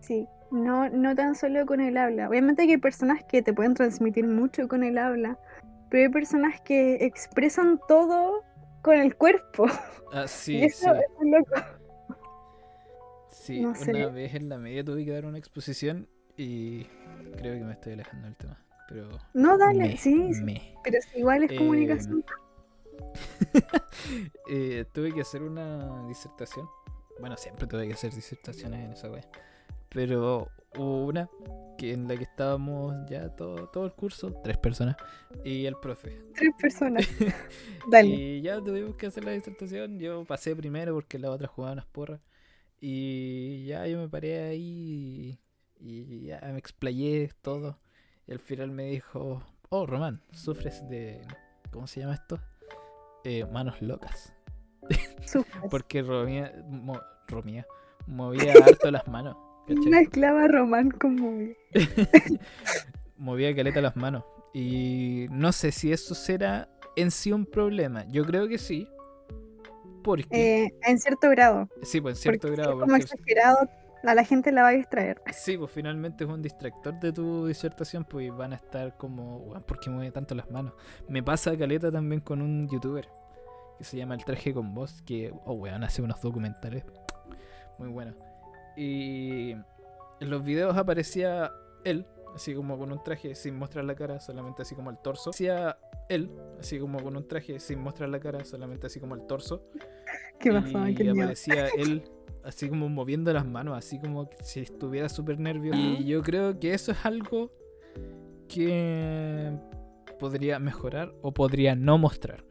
[0.00, 2.28] Sí, no, no tan solo con el habla.
[2.28, 5.38] Obviamente que hay personas que te pueden transmitir mucho con el habla,
[5.90, 8.42] pero hay personas que expresan todo
[8.82, 9.66] con el cuerpo.
[10.12, 11.00] Ah, y sí, eso sí.
[11.00, 11.54] es loco.
[13.30, 14.06] Sí, no una sé.
[14.06, 16.84] vez en la media tuve que dar una exposición y
[17.36, 18.58] creo que me estoy alejando del tema.
[18.88, 19.08] Pero.
[19.34, 20.74] No, dale, me, sí, me.
[20.82, 22.24] pero si igual es Eh, comunicación.
[24.48, 26.68] Eh, tuve que hacer una disertación.
[27.20, 29.24] Bueno, siempre tuve que hacer disertaciones en esa wea.
[29.88, 31.28] Pero hubo una
[31.76, 34.96] que en la que estábamos ya todo, todo el curso, tres personas,
[35.44, 36.22] y el profe.
[36.34, 37.06] Tres personas.
[37.90, 38.08] Dale.
[38.08, 39.98] Y ya tuvimos que hacer la disertación.
[39.98, 42.20] Yo pasé primero porque la otra jugaba unas porras.
[42.80, 45.38] Y ya yo me paré ahí
[45.80, 47.78] y, ya me explayé todo.
[48.26, 51.26] Y al final me dijo, oh Román, sufres de...
[51.70, 52.40] ¿Cómo se llama esto?
[53.24, 54.32] Eh, manos locas.
[55.70, 57.66] Porque romía, mo- romía,
[58.06, 59.36] movía harto las manos.
[59.66, 59.86] ¿Cachai?
[59.86, 61.30] Una esclava román como
[63.16, 64.24] movía caleta las manos.
[64.52, 68.04] Y no sé si eso será en sí un problema.
[68.08, 68.88] Yo creo que sí.
[70.02, 70.64] Porque.
[70.64, 71.68] eh, en cierto grado.
[71.82, 72.72] sí, pues en cierto porque si grado.
[72.72, 73.68] es como Porque, exagerado,
[74.04, 75.20] a la gente la va a distraer.
[75.32, 78.04] sí, pues finalmente es un distractor de tu disertación.
[78.04, 79.38] Pues van a estar como.
[79.38, 80.72] "Weón, ¿Por qué mueve tanto las manos?
[81.08, 83.08] Me pasa caleta también con un youtuber
[83.78, 85.02] que se llama El Traje con Voz.
[85.02, 86.84] Que, oh, weón, hace unos documentales
[87.78, 88.14] muy buenos.
[88.76, 91.52] Y en los videos aparecía
[91.84, 95.30] él, así como con un traje sin mostrar la cara, solamente así como el torso.
[95.30, 99.26] Hacía él, así como con un traje sin mostrar la cara, solamente así como el
[99.26, 99.62] torso.
[100.38, 100.86] ¿Qué pasó?
[100.88, 101.22] Y Qué miedo.
[101.22, 102.04] aparecía él
[102.46, 105.78] así como moviendo las manos, así como si estuviera súper nervioso.
[105.78, 107.50] Y yo creo que eso es algo
[108.48, 109.52] que
[110.20, 112.44] podría mejorar o podría no mostrar.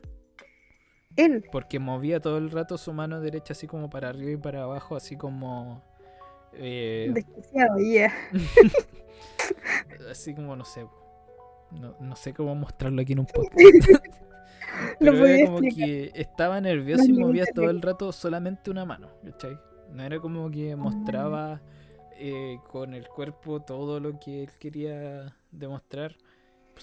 [1.15, 1.45] Él.
[1.49, 4.97] Porque movía todo el rato su mano derecha así como para arriba y para abajo,
[4.97, 5.81] así como...
[6.57, 8.13] eh, Desquiciado, yeah.
[10.09, 10.85] así como no sé.
[11.79, 13.55] No, no sé cómo mostrarlo aquí en un podcast.
[14.99, 15.85] Lo Pero podía era como explicar.
[15.87, 19.57] que estaba nervioso No y movía todo el rato solamente una mano, ¿cachai?
[19.91, 21.61] No era como que mostraba
[22.17, 26.17] eh, con el cuerpo todo lo que él quería demostrar,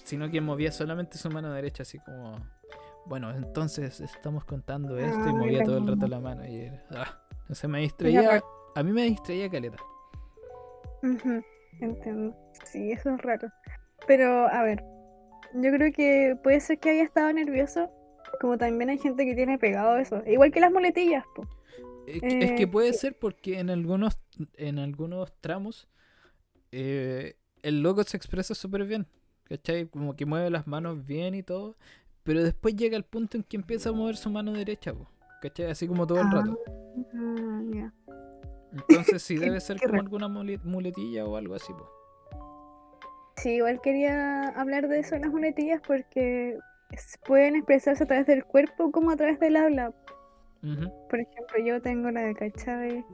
[0.04, 2.36] sino que movía solamente su mano derecha, así como,
[3.06, 6.46] bueno, entonces estamos contando esto y Ah, movía todo el rato la mano.
[6.46, 7.18] Y era, ah,
[7.50, 8.42] sé, me distraía,
[8.74, 9.76] a mí me distraía caleta.
[11.80, 12.36] Entiendo.
[12.64, 13.48] Sí, eso es raro.
[14.06, 14.82] Pero, a ver,
[15.54, 17.90] yo creo que puede ser que haya estado nervioso,
[18.40, 20.22] como también hay gente que tiene pegado eso.
[20.26, 21.46] Igual que las muletillas, po.
[22.06, 24.18] Es que, es que Eh, puede ser porque en algunos,
[24.54, 25.88] en algunos tramos
[26.72, 29.06] eh, el loco se expresa súper bien,
[29.44, 29.86] ¿cachai?
[29.86, 31.76] Como que mueve las manos bien y todo,
[32.24, 35.08] pero después llega el punto en que empieza a mover su mano derecha, po,
[35.40, 35.70] ¿cachai?
[35.70, 36.58] Así como todo el rato.
[37.14, 37.92] Ah, ya.
[38.72, 41.88] Entonces sí debe ser como alguna mule- muletilla o algo así, po.
[43.36, 46.58] Sí, igual quería hablar de eso las muletillas porque
[47.26, 49.92] pueden expresarse a través del cuerpo como a través del habla.
[51.10, 53.04] Por ejemplo, yo tengo la de Cachai.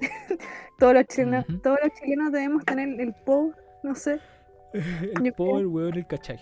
[0.78, 4.18] todos, los chilenos, todos los chilenos debemos tener el POW, no sé.
[4.72, 6.40] el Yo po, creo- el weón, el cachai.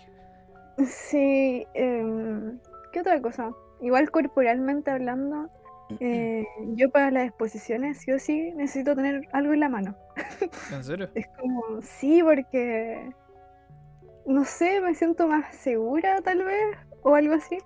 [0.86, 2.58] Sí, em,
[2.92, 3.52] ¿qué otra cosa?
[3.82, 5.50] Igual corporalmente hablando,
[6.00, 9.96] eh, yo para las exposiciones sí o sí necesito tener algo en la mano.
[10.72, 11.10] ¿En serio?
[11.14, 13.10] Es como, sí, porque,
[14.26, 17.58] no sé, me siento más segura tal vez, o algo así.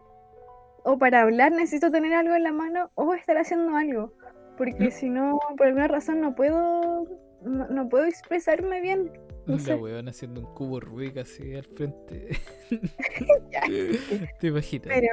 [0.84, 4.12] O para hablar necesito tener algo en la mano o estar haciendo algo.
[4.56, 7.04] Porque si no, por alguna razón no puedo,
[7.42, 9.10] no, no puedo expresarme bien.
[9.46, 12.36] No La weón haciendo un cubo Rubik así al frente.
[13.52, 13.60] Ya.
[14.40, 14.88] ¿Te imaginas?
[14.88, 15.08] Pero,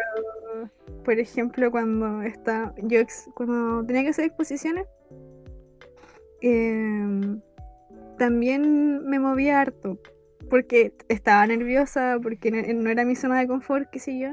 [1.05, 4.85] por ejemplo, cuando está, yo ex- cuando tenía que hacer exposiciones,
[6.41, 7.39] em,
[8.17, 9.97] también me movía harto,
[10.49, 14.29] porque estaba nerviosa, porque no, era mi zona de confort, qué sé yo,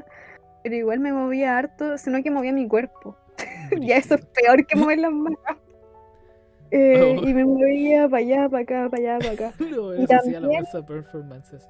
[0.62, 3.16] pero igual me movía harto, sino que movía mi cuerpo.
[3.80, 5.38] ya eso es peor que mover las manos.
[6.72, 7.26] Eh, Oh.
[7.28, 9.54] Y me movía para allá, para acá, para allá, para acá.
[9.74, 11.66] No, Y eso hacía la también- masa performance.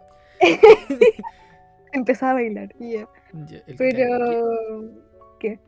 [1.93, 2.75] Empezaba a bailar.
[2.79, 3.09] y ya.
[3.47, 4.91] Ya, el Pero.
[5.39, 5.59] ¿qué?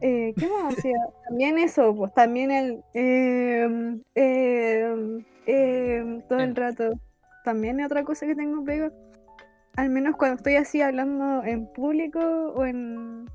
[0.00, 0.96] Eh, ¿Qué más hacía?
[1.28, 2.82] También eso, pues también el.
[2.94, 4.02] em,
[6.28, 6.92] todo el rato.
[7.44, 8.92] También es otra cosa que tengo pegado.
[9.76, 13.26] Al menos cuando estoy así hablando en público o en,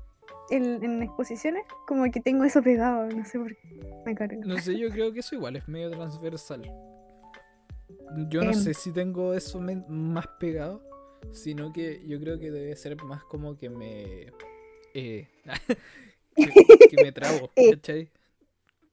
[0.50, 4.02] en, en exposiciones, como que tengo eso pegado, no sé por qué.
[4.04, 4.36] Me carga.
[4.44, 6.62] No sé, yo creo que eso igual es medio transversal.
[8.28, 10.82] Yo no sé si tengo eso más pegado,
[11.32, 14.32] sino que yo creo que debe ser más como que me.
[14.94, 15.28] eh,
[16.36, 17.70] que, que me trabo, Eh.
[17.74, 18.10] ¿cachai?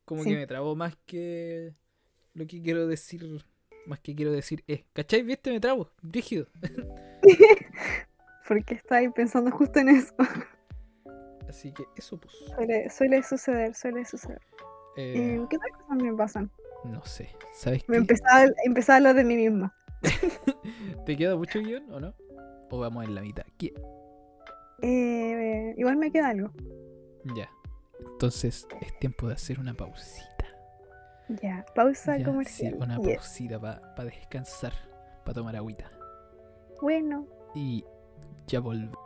[0.06, 0.30] Como Sí.
[0.32, 1.74] que me trabo más que
[2.34, 3.44] lo que quiero decir.
[3.88, 4.84] Más que quiero decir es.
[4.94, 5.24] ¿cachai?
[5.24, 5.52] ¿Viste?
[5.52, 6.48] Me trabo, rígido.
[8.48, 10.14] Porque estáis pensando justo en eso.
[11.50, 12.34] Así que eso, pues.
[12.56, 14.40] Suele, suele suceder, suele suceder.
[14.98, 16.52] eh, Eh, ¿Qué otras cosas me pasan?
[16.86, 17.30] no sé.
[17.54, 18.02] ¿Sabes Me qué?
[18.02, 19.76] empezaba, empezaba a hablar de mí misma.
[21.06, 22.14] ¿Te queda mucho guion o no?
[22.70, 23.44] ¿O vamos en la mitad?
[23.58, 23.74] ¿Qué?
[24.82, 26.52] Eh, igual me queda algo.
[27.36, 27.50] Ya.
[28.14, 30.28] Entonces es tiempo de hacer una pausita.
[31.42, 32.74] Ya, pausa Ya, comercial.
[32.74, 33.16] Sí, una Yes.
[33.16, 34.74] pausita para descansar,
[35.24, 35.92] para tomar agüita.
[36.82, 37.84] Bueno, Y
[38.48, 38.98] ya volvemos.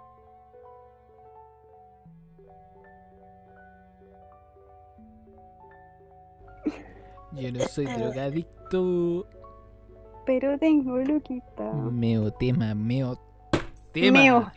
[7.33, 9.27] Yo no soy drogadicto.
[10.25, 11.71] Pero tengo Luquita.
[11.73, 13.17] Meo tema, meo
[13.91, 14.19] tema.
[14.19, 14.51] Meo.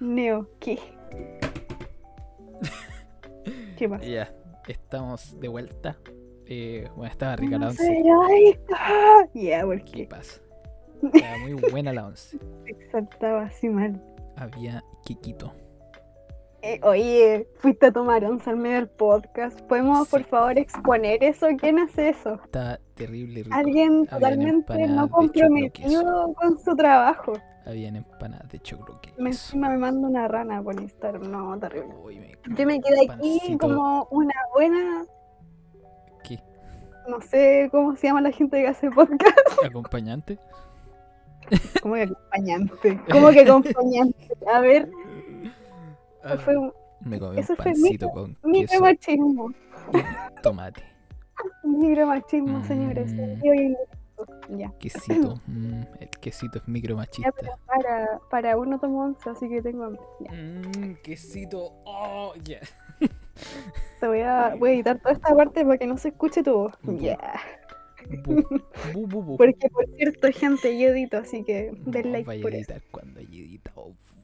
[0.00, 0.78] Neo, ¿qué?
[3.76, 4.04] ¿Qué pasa?
[4.04, 4.32] Ya,
[4.66, 5.96] estamos de vuelta.
[6.46, 7.82] Eh, bueno, estaba rica la No once.
[7.84, 10.40] sé, ay, ah, Ya, ¿Qué porque pasa?
[11.12, 12.38] Estaba muy buena la once.
[12.64, 14.02] se exaltaba así mal.
[14.36, 15.52] Había Kikito.
[16.62, 19.60] Eh, oye, fuiste a tomar once al medio del podcast.
[19.62, 21.46] ¿Podemos, por favor, exponer eso?
[21.56, 22.34] ¿Quién hace eso?
[22.44, 23.56] Estaba terrible rico.
[23.56, 25.08] Alguien totalmente no queso.
[25.16, 27.32] comprometido con su trabajo.
[27.66, 29.14] Habían empanadas de choclo queso.
[29.18, 31.30] Me- Encima me manda una rana por Instagram.
[31.30, 31.94] No, terrible.
[32.04, 33.58] Uy, me Yo me quedé aquí pancito.
[33.58, 35.04] como una buena.
[36.24, 36.40] ¿Qué?
[37.08, 39.36] No sé cómo se llama la gente que hace podcast.
[39.64, 40.38] ¿Acompañante?
[41.82, 43.00] Como que acompañante.
[43.10, 44.28] Como que acompañante.
[44.52, 44.90] A ver,
[46.22, 49.50] Ah, fue un me comí eso un fue pancito con queso micromachismo.
[49.94, 50.82] y tomate.
[51.64, 53.12] Micromachismo, señores.
[53.12, 53.40] Mm.
[53.40, 53.76] Día-
[54.48, 54.72] Ya.
[54.80, 55.40] Quesito.
[55.46, 57.32] mm, el quesito es Ya, micromachista.
[57.32, 60.02] pero para, para uno tomo once, así que tengo hambre.
[60.20, 60.32] Ya.
[60.32, 61.72] Mmm, quesito.
[61.84, 62.58] Oh, ya.
[64.00, 66.52] Te voy a, voy a editar toda esta parte para que no se escuche tu
[66.52, 66.72] voz.
[67.00, 67.18] Ya.
[68.24, 68.42] Bu,
[68.94, 69.36] bu, bu, bu.
[69.36, 72.74] Porque, por cierto, gente, yo edito, así que den No, like vaya a eso.
[72.90, 73.20] cuando.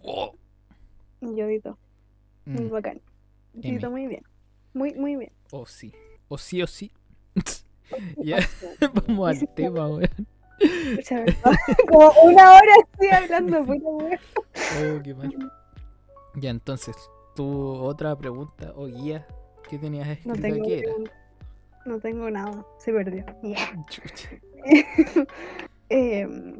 [0.03, 0.35] Oh.
[1.21, 1.79] Yo edito.
[2.47, 3.01] Muy Mm, bacán.
[3.63, 4.23] Edito muy bien.
[4.75, 5.33] Muy, muy bien.
[5.53, 5.93] O sí.
[6.29, 6.91] O sí o sí.
[8.17, 8.39] ya,
[9.07, 10.09] vamos al tema, weón.
[11.89, 14.21] Como una hora estoy hablando, puta wea.
[14.79, 15.53] Oh, qué mal.
[16.37, 16.97] Ya, entonces,
[17.35, 19.27] tu otra pregunta o guía
[19.69, 20.93] que tenías No escrita tengo, ¿qué era?
[21.85, 22.65] no tengo nada.
[22.79, 23.25] Se perdió.
[23.89, 24.31] Chucha.
[25.91, 26.59] Em,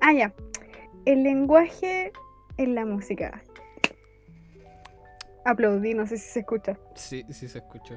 [0.00, 0.32] ah, ya.
[1.04, 2.12] El lenguaje
[2.58, 3.42] en la música.
[5.44, 6.78] Aplaudí, no sé si se escucha.
[6.94, 7.96] Sí, sí se escuchó.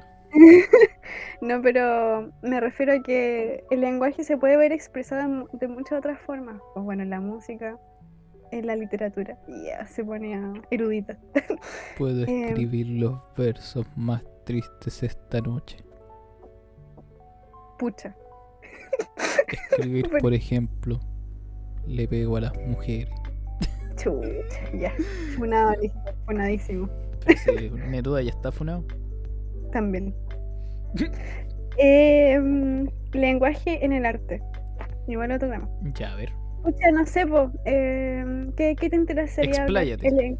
[1.40, 6.18] No, pero me refiero a que el lenguaje se puede ver expresado de muchas otras
[6.20, 6.60] formas.
[6.74, 7.78] Pues bueno, en la música,
[8.52, 9.38] en la literatura.
[9.64, 11.18] Ya se ponía erudita.
[11.98, 12.44] Puedo Em.
[12.48, 15.78] escribir los versos más tristes esta noche.
[17.78, 18.14] Pucha.
[19.70, 20.22] Escribir, Bueno.
[20.22, 21.00] por ejemplo,
[21.86, 23.08] le pego a las mujeres.
[23.96, 24.92] Chucha, ya.
[25.36, 25.98] Funado, listo.
[26.26, 26.88] Funadísimo.
[27.24, 28.84] Pero si Neruda ya está funado.
[29.72, 30.14] También.
[31.78, 34.42] Em, lenguaje en el arte.
[35.08, 35.68] Igual otro tema.
[35.94, 36.30] Ya, a ver.
[36.62, 39.64] Pucha, no sé, po, em, ¿qué, qué te interesaría.
[39.64, 40.36] El,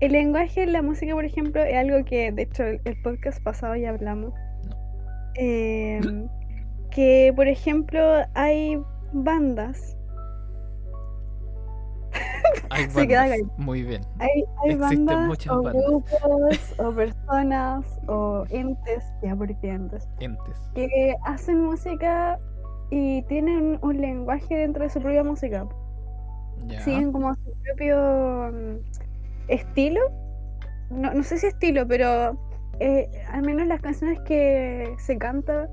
[0.00, 3.42] el lenguaje en la música, por ejemplo, es algo que, de hecho, el, el podcast
[3.42, 4.32] pasado ya hablamos.
[4.68, 4.76] No.
[5.34, 6.28] Em,
[6.90, 8.00] que, por ejemplo,
[8.34, 8.78] hay
[9.12, 9.96] bandas,
[12.74, 13.38] Hay Se queda bandas.
[13.40, 13.52] callado.
[13.58, 14.02] Muy bien.
[14.18, 15.84] hay, hay bandas muchas o bandas.
[15.86, 20.56] grupos o personas o entes, ya porque entes, Entes.
[20.74, 22.38] que hacen música
[22.90, 25.66] y tienen un lenguaje dentro de su propia música.
[26.66, 26.80] Ya.
[26.82, 28.76] siguen como su propio mm,
[29.48, 30.00] estilo.
[30.90, 32.38] No, no sé si estilo, pero
[32.80, 35.68] eh, al menos las canciones que se canta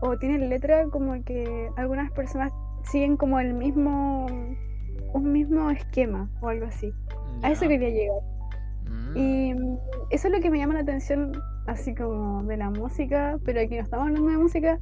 [0.00, 2.52] o tienen letra, como que algunas personas
[2.90, 4.26] siguen como el mismo,
[5.14, 6.92] un mismo esquema o algo así.
[7.42, 7.68] A eso Ya.
[7.68, 8.20] quería llegar.
[8.88, 9.16] Mm.
[9.16, 9.50] Y
[10.10, 11.32] eso es lo que me llama la atención,
[11.66, 14.78] así como de la música, pero aquí no estamos hablando de música,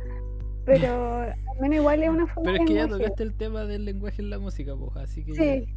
[0.64, 0.89] pero
[1.22, 3.03] al menos igual es una forma Pero es que ya lenguaje.
[3.05, 5.74] tocaste el tema del lenguaje en la música, pues, así que ya- Sí,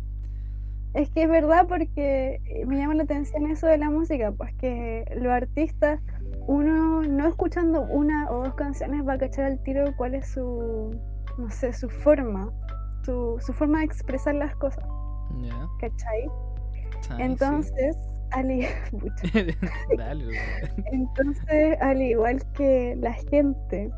[0.95, 5.03] Es que es verdad porque me llama la atención eso de la música, pues que
[5.15, 5.99] los artistas,
[6.45, 10.95] uno no escuchando una o dos canciones va a cachar al tiro cuál es su,
[11.39, 12.51] no sé, su forma,
[13.03, 14.85] su, su forma de expresar las cosas.
[15.79, 16.29] ¿cachai?
[17.09, 17.21] Ay.
[17.23, 17.97] Entonces.
[19.97, 20.25] Dale.
[20.91, 23.91] Entonces, al igual que la gente,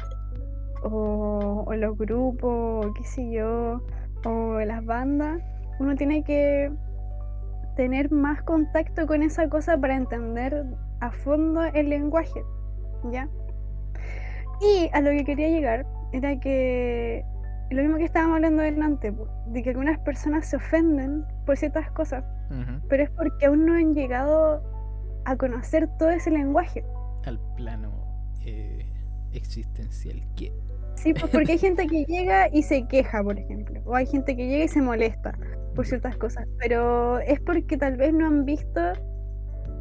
[0.83, 3.81] o, o los grupos, o qué sé yo,
[4.25, 5.41] o las bandas,
[5.79, 6.69] uno tiene que
[7.75, 10.65] tener más contacto con esa cosa para entender
[10.99, 12.43] a fondo el lenguaje,
[13.11, 13.29] ¿ya?
[14.61, 17.23] Y a lo que quería llegar era que
[17.69, 19.13] lo mismo que estábamos hablando delante,
[19.47, 22.23] de que algunas personas se ofenden por ciertas cosas,
[22.87, 24.61] pero es porque aún no han llegado
[25.25, 26.83] a conocer todo ese lenguaje.
[27.25, 27.91] Al plano
[28.45, 28.85] eh,
[29.33, 30.21] existencial.
[30.35, 30.53] ¿Qué?
[30.95, 34.35] Sí, pues porque hay gente que llega y se queja, por ejemplo, o hay gente
[34.35, 35.37] que llega y se molesta
[35.75, 38.81] por ciertas cosas, pero es porque tal vez no han visto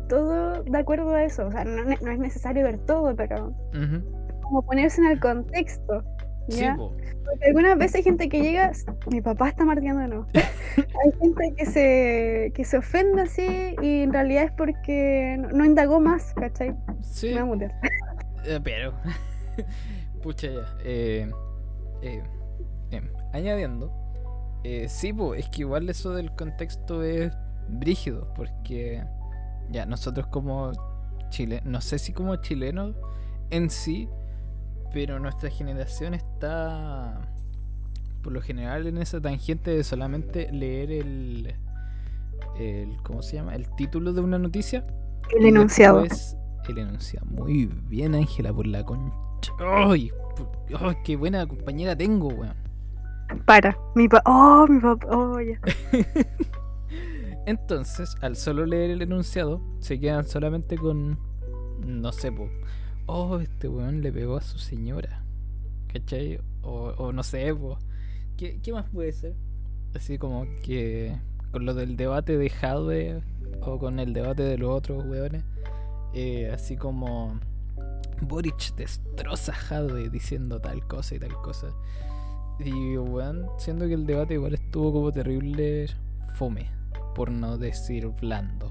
[0.09, 4.41] todo de acuerdo a eso, o sea, no, no es necesario ver todo, pero Ujú.
[4.43, 6.03] como ponerse en el contexto,
[6.49, 6.77] ¿ya?
[6.77, 6.95] po.
[7.25, 8.73] Porque algunas veces hay gente que llega,
[9.11, 14.03] mi papá está marteando de nuevo, hay gente que se, que se ofende así y
[14.03, 16.75] en realidad es porque no, no indagó más, ¿cachai?
[17.03, 17.69] Sí, Me voy a
[18.47, 18.95] eh, pero.
[20.23, 20.77] Pucha ya.
[20.85, 21.31] Eh,
[22.03, 22.23] eh,
[23.33, 23.93] añadiendo.
[24.89, 27.33] sí, po, es que igual eso del contexto es
[27.69, 28.33] brígido.
[28.35, 29.03] Porque.
[29.71, 30.73] Ya, nosotros como
[31.31, 31.61] Chile.
[31.65, 32.95] No sé si como chilenos
[33.51, 34.09] en sí.
[34.95, 37.21] Pero nuestra generación está.
[38.23, 41.55] Por lo general en esa tangente de solamente leer el.
[42.59, 43.55] el ¿Cómo se llama?
[43.55, 44.87] El título de una noticia.
[45.37, 46.01] El enunciado.
[46.01, 46.39] después
[46.69, 47.27] el enunciado.
[47.27, 49.53] Muy bien, Ángela, por la concha.
[49.59, 50.11] ¡Ay!
[50.79, 52.57] ¡ay, qué buena compañera tengo, weón!
[53.47, 55.59] Para, mi papá, oh, mi papá, oh, ya.
[57.47, 61.19] Entonces, al solo leer el enunciado, se quedan solamente con.
[61.85, 62.49] No sé, po.
[63.07, 65.23] Oh, este weón le pegó a su señora.
[65.93, 66.41] ¿Cachai?
[66.63, 67.79] O, o no sé, po.
[68.37, 69.35] ¿Qué, ¿Qué más puede ser?
[69.95, 71.17] Así como que.
[71.53, 73.23] Con lo del debate de Jadwe.
[73.63, 75.45] O con el debate de los otros weones.
[76.15, 77.39] eh, así como.
[78.23, 81.69] Boric destroza a Jadwe diciendo tal cosa y tal cosa.
[82.61, 85.87] Y weón, siendo que el debate igual estuvo como terrible
[86.37, 86.71] fome,
[87.15, 88.71] por no decir blando.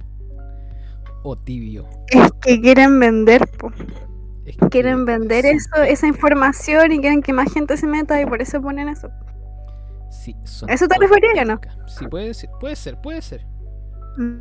[1.23, 1.87] O tibio.
[2.07, 3.71] Es que quieren vender, po.
[4.45, 8.19] Es que quieren vender sí, eso, esa información y quieren que más gente se meta
[8.21, 9.09] y por eso ponen eso.
[10.09, 11.61] Sí, son ¿A eso te referías o no?
[11.87, 13.45] Sí, puede ser, puede ser, puede ser.
[14.17, 14.39] Mm.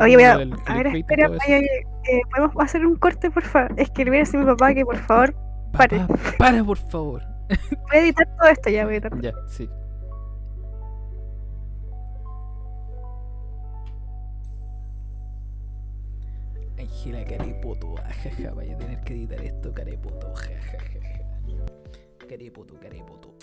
[0.00, 3.72] Oye, voy a, lo del a ver, espera, eh, ¿podemos hacer un corte, por favor?
[3.78, 5.34] Escribir así a mi papá que por favor
[5.72, 5.98] pare.
[6.00, 7.22] Papá, para, por favor.
[7.70, 9.20] Voy a editar todo esto ya, voy a editar.
[9.20, 9.68] Ya, sí.
[16.84, 21.00] Ángela Carepoto, ajaja, vaya a tener que editar esto, Carepoto, jajaja.
[22.28, 23.34] Carepoto, Carepoto.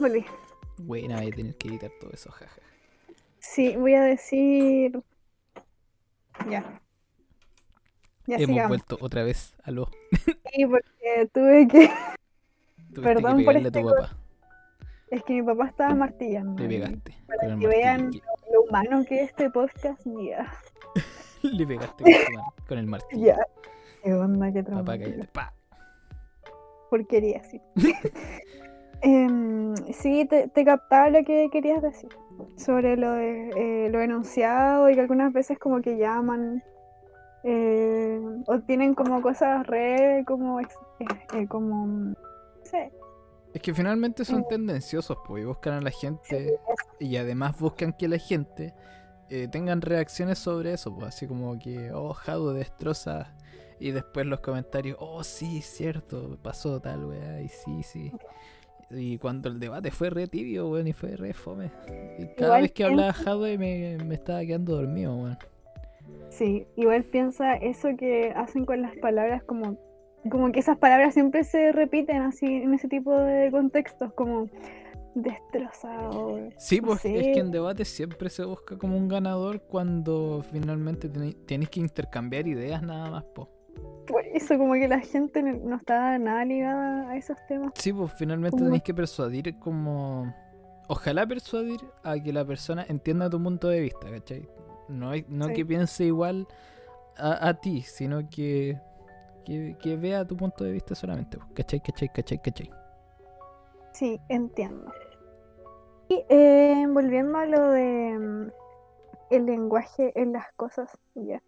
[0.00, 0.24] Volví.
[0.78, 2.62] Buena, voy a tener que editar todo eso, jaja.
[3.38, 4.98] Sí, voy a decir.
[6.48, 6.64] Ya.
[8.26, 8.68] Ya Hemos sigamos.
[8.68, 9.90] vuelto otra vez a lo.
[10.54, 11.90] Sí, porque tuve que.
[12.94, 14.16] Tuviste Perdón que por a este tu papá.
[15.10, 16.62] Es que mi papá estaba martillando.
[16.62, 17.16] Le y pegaste.
[17.26, 18.10] Para que vean
[18.52, 20.50] lo humano que es este podcast, ya.
[21.42, 22.04] Le pegaste
[22.66, 23.26] con, el martillo.
[23.26, 23.38] Ya.
[24.02, 25.28] Qué onda, qué Papá, cállate.
[25.28, 25.52] Pa.
[26.88, 27.60] Porquería, sí.
[29.92, 32.10] Sí, te, te captaba lo que querías decir
[32.56, 36.62] sobre lo de eh, lo enunciado y que algunas veces como que llaman
[37.42, 40.66] eh, o tienen como cosas re como eh,
[41.48, 42.14] como no
[42.64, 42.92] sé,
[43.54, 46.58] Es que finalmente son tendenciosos, pues, y buscan a la gente
[46.98, 48.74] y además buscan que la gente
[49.52, 53.32] tengan reacciones sobre eso, pues, así como que, oh, Jado destroza
[53.78, 58.12] y después los comentarios, oh, sí, cierto, pasó tal, weá, y sí, sí.
[58.90, 61.70] Y cuando el debate fue re tibio, weón, y fue re fome.
[62.18, 65.38] Y cada Igual vez que hablaba Jadwe me, me estaba quedando dormido, weón.
[66.30, 69.78] Sí, igual piensa eso que hacen con las palabras como,
[70.30, 74.48] como que esas palabras siempre se repiten así en ese tipo de contextos, como
[75.14, 76.50] destrozado.
[76.56, 81.68] Sí, pues es que en debate siempre se busca como un ganador cuando finalmente tenéis
[81.68, 83.48] que intercambiar ideas nada más, po.
[84.06, 87.72] Por eso como que la gente no está nada ligada a esos temas.
[87.76, 90.34] Sí, pues finalmente Como- tenéis que persuadir como...
[90.88, 94.48] Ojalá persuadir a que la persona entienda tu punto de vista, ¿cachai?
[94.88, 95.52] No, hay- no Sí.
[95.54, 96.48] que piense igual
[97.16, 98.80] a, a ti, sino que,
[99.44, 101.80] que, que vea tu punto de vista solamente, pues, ¿cachai?
[101.80, 102.08] ¿cachai?
[102.08, 102.38] ¿cachai?
[102.42, 102.70] ¿cachai?
[103.92, 104.90] Sí, entiendo.
[106.08, 108.50] Y eh, volviendo a lo de mm,
[109.30, 111.40] el lenguaje en las cosas, ya.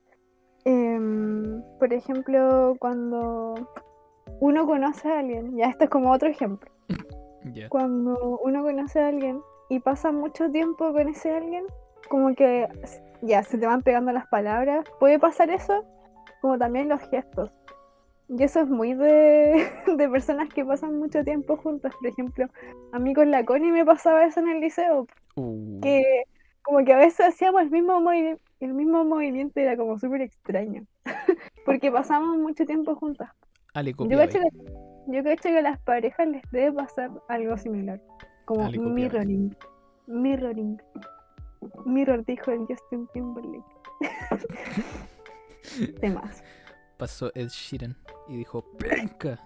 [0.65, 3.55] Em, por ejemplo, cuando
[4.41, 6.71] uno conoce a alguien, ya esto es como otro ejemplo.
[7.71, 11.65] Cuando uno conoce a alguien y pasa mucho tiempo con ese alguien,
[12.09, 12.69] como que
[13.21, 14.85] ya se te van pegando las palabras.
[15.01, 15.85] Puede pasar eso,
[16.41, 17.51] como también los gestos.
[18.29, 21.93] Y eso es muy de, de personas que pasan mucho tiempo juntas.
[21.97, 22.47] Por ejemplo,
[22.93, 26.03] a mí con la Connie me pasaba eso en el liceo, Uh, que
[26.63, 30.87] como que a veces hacíamos el mismo, movi- el mismo movimiento era como súper extraño.
[31.67, 33.31] Porque pasamos mucho tiempo juntas.
[33.75, 34.29] Ale, Yo ahí.
[34.29, 34.41] que,
[35.09, 38.01] yo cacho que a las parejas les debe pasar algo similar.
[38.45, 39.57] Como mirroring.
[40.07, 40.81] Mirroring.
[41.87, 43.65] Mirror dijo el Justin Timberlake.
[46.01, 46.43] Temas.
[46.99, 47.97] Pasó Ed Sheeran
[48.29, 49.39] y dijo ¡Penca!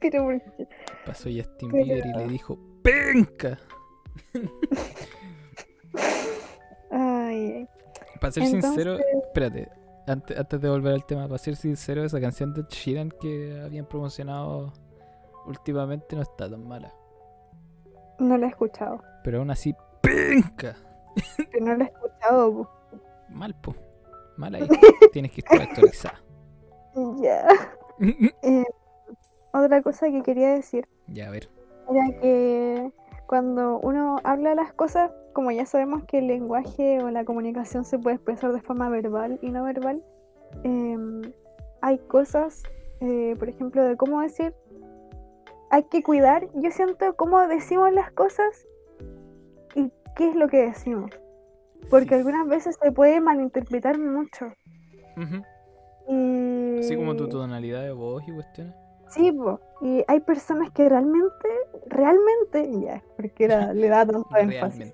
[1.06, 3.58] Pasó Justin Pero- Bieber y le dijo ¡Penca!
[8.20, 9.68] Para ser sincero, espérate,
[10.06, 13.86] antes, antes de volver al tema, para ser sincero, esa canción de Sheeran que habían
[13.86, 14.72] promocionado
[15.46, 16.92] últimamente no está tan mala.
[18.18, 19.02] no lo he escuchado.
[19.24, 20.76] Pero aún así, ¡penca!
[21.52, 22.52] Pero no lo he escuchado.
[22.54, 22.70] po.
[23.30, 23.74] Mal, po.
[24.36, 24.68] Mal ahí.
[25.12, 26.20] Tienes que estar actualizada.
[27.22, 27.46] Ya.
[28.42, 28.64] Eh,
[29.52, 31.48] otra cosa que quería decir ya, a ver.
[31.88, 32.92] era que
[33.28, 37.98] cuando uno habla las cosas, como ya sabemos que el lenguaje o la comunicación se
[37.98, 40.02] puede expresar de forma verbal y no verbal,
[40.64, 41.20] em,
[41.82, 42.62] hay cosas,
[43.00, 44.54] eh, por ejemplo, de cómo decir,
[45.70, 48.66] hay que cuidar, yo siento cómo decimos las cosas
[49.74, 51.10] y qué es lo que decimos,
[51.90, 52.14] porque Sí.
[52.14, 54.46] algunas veces se puede malinterpretar mucho.
[56.08, 56.78] Y...
[56.78, 58.74] Así como tu tonalidad de voz y cuestiones.
[59.10, 59.60] Sí, po.
[59.80, 61.48] y hay personas que realmente,
[61.86, 64.92] realmente, ya, porque era, le da tanto énfasis,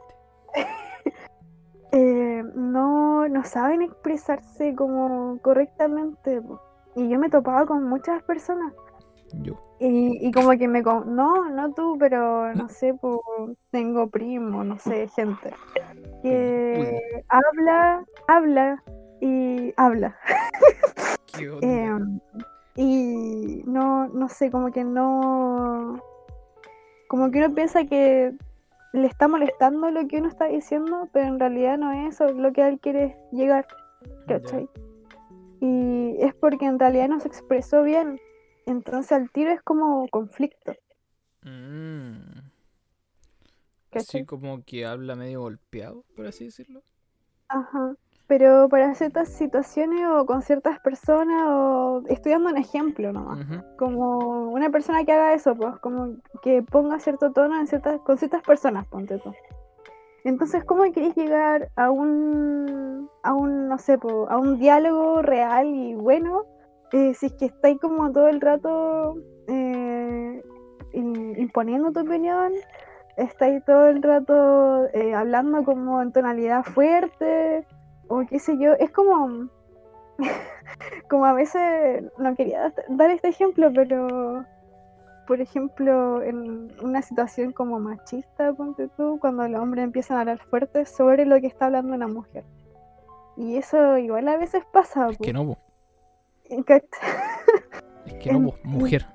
[1.92, 6.40] eh, no, no saben expresarse como correctamente.
[6.42, 6.60] po.
[6.96, 8.72] Y yo me topaba con muchas personas.
[9.42, 9.54] Yo.
[9.80, 10.82] Y, y como que me...
[10.82, 13.20] con- No, no tú, pero no sé, po,
[13.70, 15.52] tengo primo, no sé, gente.
[16.22, 18.82] Que habla, habla
[19.20, 20.16] y habla.
[21.36, 22.20] ¿Qué onda?
[22.76, 26.00] Y no, no sé, como que no.
[27.08, 28.34] Como que uno piensa que
[28.92, 32.52] le está molestando lo que uno está diciendo, pero en realidad no es eso lo
[32.52, 33.66] que él quiere llegar.
[34.26, 34.68] ¿cachai?
[35.60, 38.20] Y es porque en realidad no se expresó bien.
[38.66, 40.74] Entonces al tiro es como conflicto,
[41.46, 42.40] Mm.
[43.90, 46.82] Así como que habla medio golpeado, por así decirlo.
[47.48, 47.94] Ajá.
[48.26, 53.40] Pero para ciertas situaciones o con ciertas personas o estoy dando un ejemplo nomás.
[53.40, 53.62] Ujú.
[53.76, 58.16] como una persona que haga eso, pues, como que ponga cierto tono en ciertas, con
[58.16, 59.32] ciertas personas, ponte tú.
[60.24, 65.66] Entonces, ¿cómo queréis llegar a un, a un, no sé, po, a un diálogo real
[65.66, 66.44] y bueno,
[66.92, 69.16] eh, si es que estáis como todo el rato
[69.48, 70.42] eh,
[70.92, 72.52] imponiendo tu opinión,
[73.18, 77.66] estáis todo el rato eh, hablando como en tonalidad fuerte,
[78.08, 79.48] o qué sé yo, es como
[81.10, 84.44] como a veces, no quería da- dar este ejemplo, pero
[85.26, 90.38] por ejemplo, en una situación como machista, ponte tú, cuando los hombres empiezan a hablar
[90.50, 92.44] fuerte sobre lo que está hablando una mujer.
[93.36, 95.08] Y eso igual a veces pasa.
[95.08, 95.56] Es que no,
[96.50, 96.84] ¿cach-
[98.06, 98.56] Es que no, po.
[98.64, 99.06] Mujer.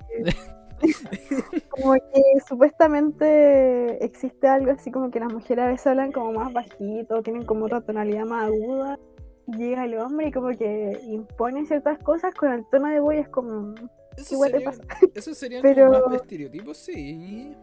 [1.69, 6.53] Como que supuestamente existe algo así como que las mujeres a veces hablan como más
[6.53, 8.99] bajito, tienen como otra tonalidad más aguda.
[9.47, 13.29] Llega el hombre y como que impone ciertas cosas con el tono de voz es
[13.29, 13.73] como...
[14.17, 14.83] Eso Igual te sería, pasa.
[15.15, 17.55] eso sería Pero- como más de estereotipos, sí.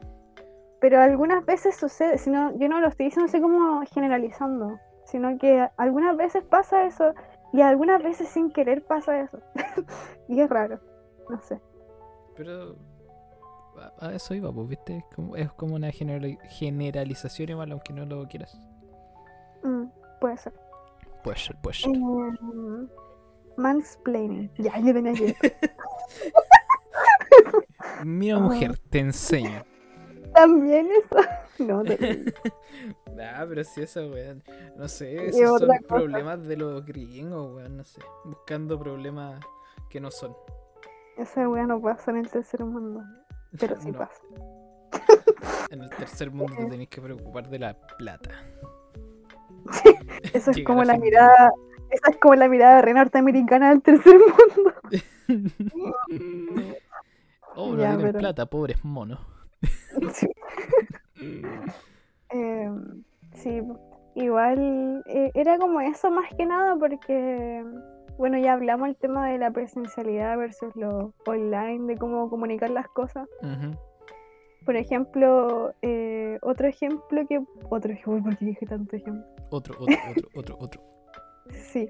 [0.80, 5.66] Pero algunas veces sucede, sino, yo no lo estoy diciendo así como generalizando, sino que
[5.76, 7.14] algunas veces pasa eso
[7.52, 9.38] y algunas veces sin querer pasa eso.
[10.28, 10.80] y es raro,
[11.30, 11.60] no sé.
[12.36, 12.76] Pero
[13.98, 14.98] a, eso iba, pues, ¿viste?
[14.98, 18.58] Es como, es como una generali- generalización igual, aunque no lo quieras.
[19.62, 19.84] Mm,
[20.20, 20.52] puede ser.
[21.22, 21.94] Puede ser, puede ser.
[21.94, 22.88] Em,
[23.56, 24.50] mansplaining.
[24.58, 25.36] Ya, yo tenía que...
[28.04, 29.64] Mira, mujer, te enseño.
[30.34, 31.16] También eso.
[31.58, 32.32] No, terrible.
[33.18, 34.44] Ah, pero si esa weón,
[34.76, 35.80] no sé, esos son cosa.
[35.88, 38.02] problemas de los gringos, weón, no sé.
[38.26, 39.40] Buscando problemas
[39.88, 40.36] que no son.
[41.16, 43.02] Esa wea no pasa en el tercer mundo,
[43.58, 44.20] pero sí No, pasa.
[45.70, 48.30] En el tercer mundo te tenés que preocupar de la plata.
[50.32, 51.50] Eso es como la mirada,
[51.90, 54.72] esa es como la mirada re norteamericana del tercer mundo.
[57.56, 59.18] oh, no Ya, tienen pero- plata, pobres monos.
[60.12, 60.28] Sí.
[62.30, 63.04] Em,
[63.34, 63.62] sí,
[64.16, 67.64] igual eh, era como eso más que nada porque,
[68.18, 72.88] bueno, ya hablamos el tema de la presencialidad versus lo online, de cómo comunicar las
[72.88, 73.28] cosas.
[74.64, 77.40] Por ejemplo, eh, otro ejemplo que...
[77.70, 79.24] Otro ejemplo, ¿por qué dije tanto ejemplo?
[79.50, 80.82] Otro, otro, otro, otro, otro.
[81.50, 81.86] Sí,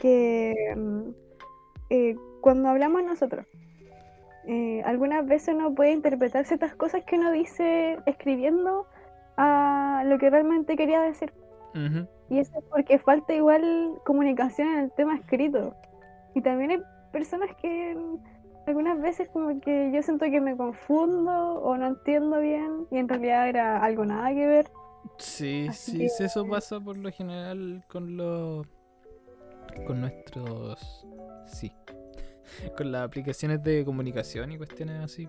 [0.00, 1.10] que mm,
[1.90, 3.46] eh, cuando hablamos nosotros,
[4.46, 8.86] eh, algunas veces uno puede interpretar ciertas cosas que uno dice escribiendo
[9.36, 11.32] a lo que realmente quería decir.
[11.74, 12.08] Ujú.
[12.30, 15.74] Y eso es porque falta igual comunicación en el tema escrito.
[16.34, 16.78] Y también hay
[17.12, 17.96] personas que
[18.66, 23.08] algunas veces como que yo siento que me confundo o no entiendo bien y en
[23.08, 24.70] realidad era algo nada que ver.
[25.18, 28.66] Sí, Así sí, que- sí, eso pasa por lo general con los.
[29.86, 31.06] con nuestros.
[31.46, 31.72] Sí.
[32.76, 35.28] Con las aplicaciones de comunicación y cuestiones así.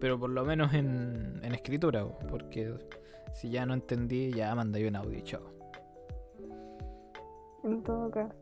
[0.00, 2.72] Pero por lo menos en, en escritura, po, porque
[3.34, 5.42] si ya no entendí, ya mandé un audio, chao.
[7.64, 8.34] En todo caso.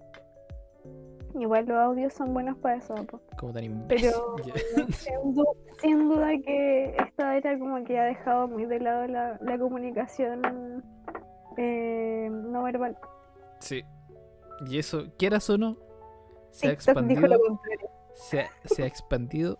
[1.38, 3.20] Igual los audios son buenos para eso, po.
[3.38, 4.10] Como tan imbécil.
[4.10, 4.36] Pero
[4.92, 9.38] sin, du- sin duda que esta era como que ha dejado muy de lado la,
[9.42, 10.82] la comunicación
[11.58, 12.96] eh, no verbal.
[13.60, 13.82] Sí.
[14.66, 15.76] Y eso, quieras o no,
[16.50, 17.60] se ha TikTok expandido.
[18.14, 19.58] Se ha, se ha expandido.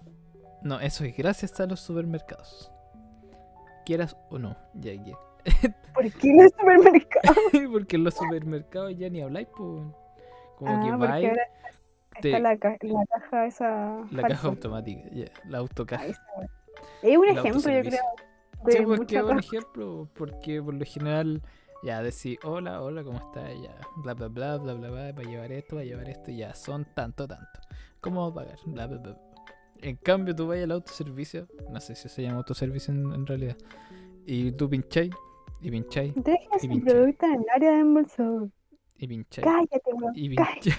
[0.63, 2.73] No, eso es gracias a los supermercados.
[3.85, 5.15] Quieras o no, ya que.
[5.95, 7.37] ¿Por qué los supermercados?
[7.73, 9.83] porque en los supermercados ya ni habláis, pues.
[10.57, 11.33] Como Ah, que vais,
[12.21, 13.65] te- está la, ca- la caja esa.
[14.11, 14.29] la falsa.
[14.29, 16.07] caja automática, ya, la autocaja.
[16.07, 16.23] Está.
[17.03, 18.01] Es un El ejemplo, yo creo.
[18.69, 21.43] Sí, porque es un ejemplo, porque por lo general
[21.85, 23.51] ya decir hola, hola, ¿cómo estás?
[23.63, 26.31] Ya, bla, bla, bla, bla, bla, bla, va a llevar esto, va a llevar esto,
[26.31, 27.61] ya, son tanto, tanto.
[28.01, 28.59] ¿Cómo va a pagar?
[28.65, 29.17] Bla, bla, bla.
[29.83, 33.57] En cambio, tú vas al autoservicio, no sé si se llama autoservicio en, en realidad,
[34.25, 35.13] y tú pincháis,
[35.61, 36.91] y pincháis, Deja pinche.
[36.91, 38.51] producto en el área de embolsador.
[38.99, 40.13] y pincháis, Cállate, weón.
[40.15, 40.79] y pincháis.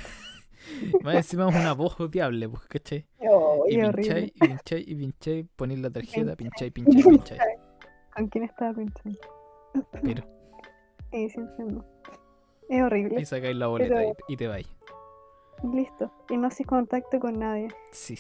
[1.03, 3.05] Más encima es una voz odiable, pues, ¿cachai?
[3.29, 7.05] Oh, Y pincháis, y pincháis, y pincháis, ponéis la tarjeta, pincháis, Pincháis.
[7.05, 7.41] pincháis.
[8.15, 9.19] ¿Con quién estaba pinchando?
[10.03, 10.23] Pero,
[11.11, 11.85] Sí, sí, entiendo.
[12.69, 13.21] Es horrible.
[13.21, 14.67] y sacáis la boleta Pero- y, y te vais.
[15.73, 16.11] Listo.
[16.29, 17.69] Y no haces contacto con nadie.
[17.91, 18.15] Sí.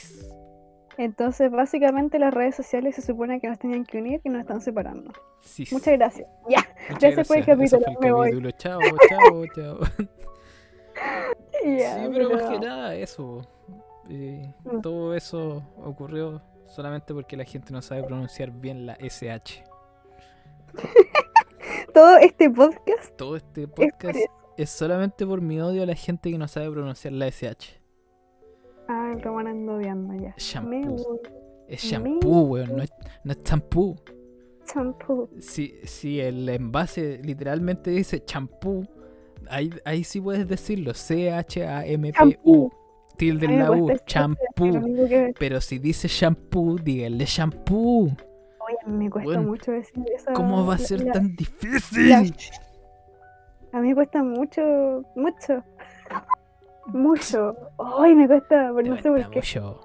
[0.97, 4.61] Entonces, básicamente, las redes sociales se supone que nos tenían que unir y nos están
[4.61, 5.11] separando.
[5.41, 5.65] Sí.
[5.71, 6.27] Muchas gracias.
[6.49, 6.65] Ya.
[6.89, 8.29] Muchas gracias por el capítulo, fue el me voy.
[8.29, 8.51] capítulo.
[8.51, 8.79] Chao,
[9.09, 9.79] chao, chao.
[11.65, 13.41] Ya, sí, pero más que nada eso.
[14.09, 14.81] eh, Mm.
[14.81, 19.63] Todo eso ocurrió solamente porque la gente no sabe pronunciar bien la SH.
[21.93, 24.19] Todo este podcast Todo este podcast
[24.57, 27.76] es solamente por mi odio a la gente que no sabe pronunciar la SH.
[29.07, 30.33] Ah, el Román ando odiando ya.
[30.37, 31.21] Shampoo.
[31.67, 32.89] Es shampoo, weón, no es,
[33.23, 33.95] no es champú.
[34.73, 35.29] Shampoo.
[35.39, 38.85] Si, si el envase literalmente dice champú,
[39.49, 40.93] ahí, ahí sí puedes decirlo.
[40.93, 42.11] C-H-A-M-P-U.
[42.13, 42.71] Champú.
[43.17, 43.89] Tilde en la U.
[44.05, 44.39] Champú.
[45.39, 48.05] Pero si dice shampoo, díganle shampoo.
[48.05, 50.31] Oye, me cuesta Weón, mucho decir eso.
[50.33, 52.09] ¿Cómo va a ser la- tan difícil?
[52.09, 52.23] la-
[53.73, 55.63] A mí me cuesta mucho, mucho.
[56.87, 57.55] Mucho.
[57.99, 59.39] Ay, me cuesta, pero no sé por qué.
[59.39, 59.81] mucho.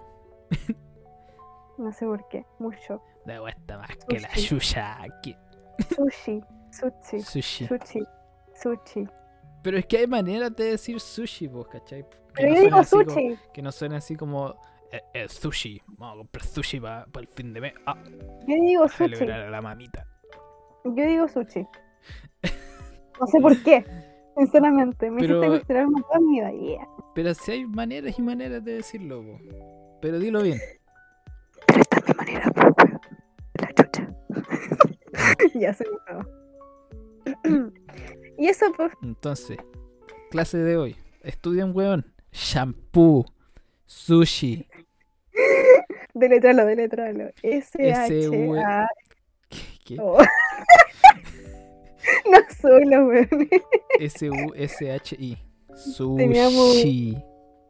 [1.78, 2.44] No sé por qué.
[2.58, 3.02] Mucho.
[3.26, 4.48] Te cuesta más que la Sushi.
[4.74, 4.98] yuya.
[5.22, 5.36] que-
[5.94, 6.40] Sushi.
[6.70, 7.20] Sushi.
[7.22, 7.66] Sushi.
[7.66, 8.02] Sushi.
[8.54, 9.08] Sushi.
[9.62, 12.02] Pero es que hay maneras de decir sushi, vos, ¿cachai?
[12.02, 13.38] Que Pero no yo digo como- sushi.
[13.52, 14.54] que no suene así como
[14.90, 15.80] eh, eh, sushi.
[15.86, 17.74] Vamos a comprar sushi para el fin de mes.
[17.86, 17.96] Ah,
[18.46, 19.16] Yo digo sushi.
[19.16, 20.06] celebrar a la mamita.
[20.84, 21.66] Yo digo sushi.
[23.20, 23.84] No sé por qué.
[24.36, 26.40] Sinceramente, me Pero- hiciste cuestionar un montón mi.
[26.40, 26.88] Yeah.
[27.14, 29.38] Pero si hay maneras y maneras de decirlo, po.
[30.00, 30.58] Pero dilo bien.
[31.66, 32.74] Pero esta es mi manera, po.
[33.60, 34.08] La chucha.
[35.54, 36.24] ya se me acabó.
[38.38, 39.58] y eso, pues, Entonces,
[40.30, 40.96] clase de hoy.
[41.22, 42.12] Estudian, weón.
[42.32, 43.24] Shampoo.
[43.86, 44.66] Sushi.
[46.14, 47.30] deletralo, deletralo.
[47.42, 48.88] S-H-A.
[49.50, 49.58] ¿Qué?
[49.84, 49.96] qué?
[50.00, 50.18] Oh.
[52.30, 53.48] no solo, weón.
[54.00, 55.38] S-U-S-H-I.
[56.16, 57.12] Teníamos- Sushi.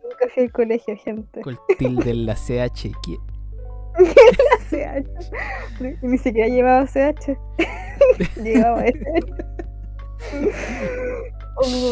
[0.03, 1.41] Nunca fui al colegio, gente.
[1.41, 2.91] Con tilde en la CH.
[3.03, 3.17] ¿Qué?
[4.71, 5.31] CH.
[6.03, 7.37] Ni- siquiera llevaba CH.
[8.43, 9.45] llevaba SH.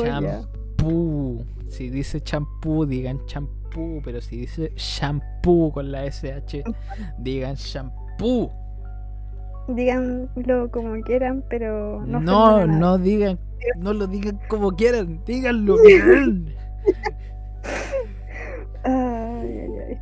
[0.05, 1.45] Shampoo.
[1.69, 4.01] Si dice champú, digan champú.
[4.05, 6.65] Pero si dice shampoo con la SH,
[7.19, 8.51] digan shampoo.
[9.69, 13.39] Díganlo como quieran, pero no No, no digan,
[13.79, 16.55] no lo digan como quieran, díganlo bien.
[18.85, 19.99] Ay, ay, ay.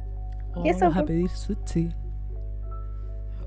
[0.55, 1.91] Vamos a fue- pedir sushi.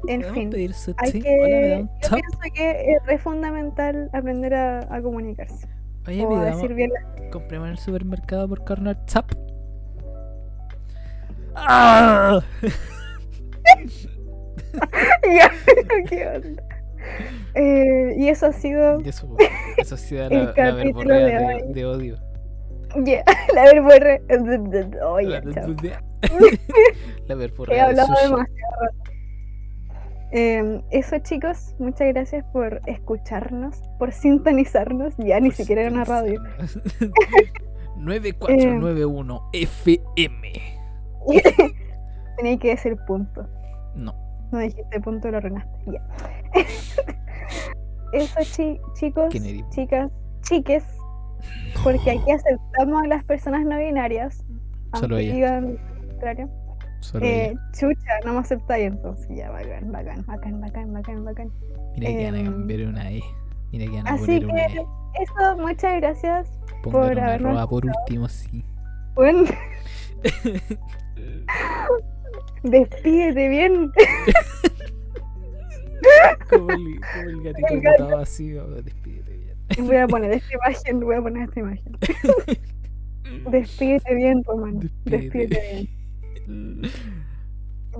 [0.07, 0.95] En ¿Podemos fin, pedir sushi?
[0.97, 1.79] hay Hola, que.
[1.81, 5.67] un Yo pienso que es re fundamental aprender a, a comunicarse.
[6.07, 9.31] Oye, o a decir bien las compremos en el supermercado por Corner Tap.
[11.55, 12.41] ¡Ah!
[15.35, 15.51] Ya,
[16.09, 16.63] ¿qué onda?
[17.55, 19.27] Eh, y eso ha sido eso,
[19.77, 22.17] eso da El la, la verborrea de de, de odio.
[23.03, 23.23] ya,
[23.55, 24.27] la verborrea.
[25.09, 25.67] Oye, la, chao.
[27.27, 28.21] la He verborrea de hablado sushi.
[28.23, 29.11] demasiado rato.
[30.33, 36.41] Eh, eso chicos, muchas gracias por escucharnos, por sintonizarnos, ya ni siquiera era una radio.
[36.53, 36.75] sintonizarnos.
[37.97, 40.51] 9491 FM.
[42.37, 43.47] Tenía que decir punto.
[43.95, 44.15] No.
[44.51, 45.79] No dijiste punto, lo arruinaste.
[45.91, 46.01] Ya.
[48.13, 49.33] Eso chi- chicos,
[49.69, 50.83] chicas, chiques,
[51.83, 54.43] porque aquí aceptamos a las personas no binarias.
[54.95, 55.33] Solo ella.
[55.33, 55.77] digan
[56.09, 56.49] contrario.
[56.99, 57.59] Solo Eh, ella.
[57.71, 59.27] chucha, no me aceptáis entonces.
[59.35, 61.51] Ya, bacán, bacán, bacán, bacán, bacán, bacán.
[61.95, 63.21] Mira que van a em, cambiar una E.
[63.71, 64.85] Mira que van a Así poner una que E.
[65.23, 66.51] eso, muchas gracias.
[66.83, 68.65] Pongan por habernos por último, sí.
[69.15, 69.43] Bueno,
[72.63, 73.91] despídete bien.
[76.49, 78.57] como, el, como el gatito botado así.
[78.57, 79.57] oh, despídete bien.
[79.87, 81.97] Voy a poner esta imagen, voy a poner esta imagen.
[83.51, 84.91] Despídete bien, Román.
[85.05, 85.87] Despídete
[86.47, 86.81] bien.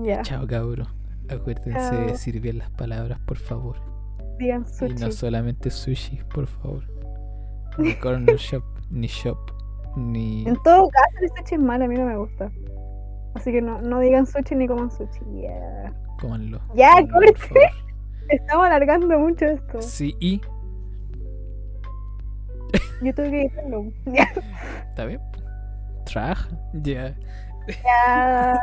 [0.02, 0.86] Ya, Chao, cabro.
[1.30, 2.00] Acuérdense Chao.
[2.00, 3.76] de decir bien las palabras, por favor.
[4.38, 4.94] digan Y sushi.
[4.96, 6.84] no solamente sushi, por favor.
[7.78, 9.38] Ni corner shop, ni shop,
[9.96, 10.46] ni.
[10.46, 12.52] En todo caso, el sushi es malo, a mí no me gusta.
[13.34, 15.20] Así que no, no digan sushi ni coman sushi.
[15.42, 15.92] Ya.
[16.20, 16.60] Cómanlo.
[16.74, 17.34] Ya, corte.
[17.34, 17.62] favor.
[18.28, 19.82] Estamos alargando mucho esto.
[19.82, 20.40] Sí, y.
[23.02, 23.50] Yo tuve que.
[24.06, 24.24] Ya.
[24.88, 25.20] ¿Está bien?
[26.04, 26.48] Trabaja.
[26.74, 27.14] Ya.
[27.84, 28.58] Ya.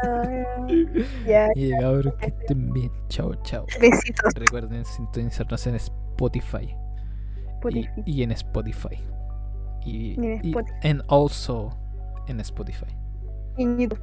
[1.25, 1.47] ya.
[1.55, 2.91] Y cabros, que estén bien.
[3.07, 3.65] Chao, chao.
[3.79, 4.33] Besitos.
[4.35, 6.75] Recuerden sintonizarnos en Spotify.
[7.69, 8.03] Y, Spotify.
[8.05, 8.99] y en Spotify.
[9.85, 10.77] Y, Y en Spotify.
[10.83, 11.77] en also
[12.27, 12.85] en Spotify.
[13.57, 13.99] Y en YouTube.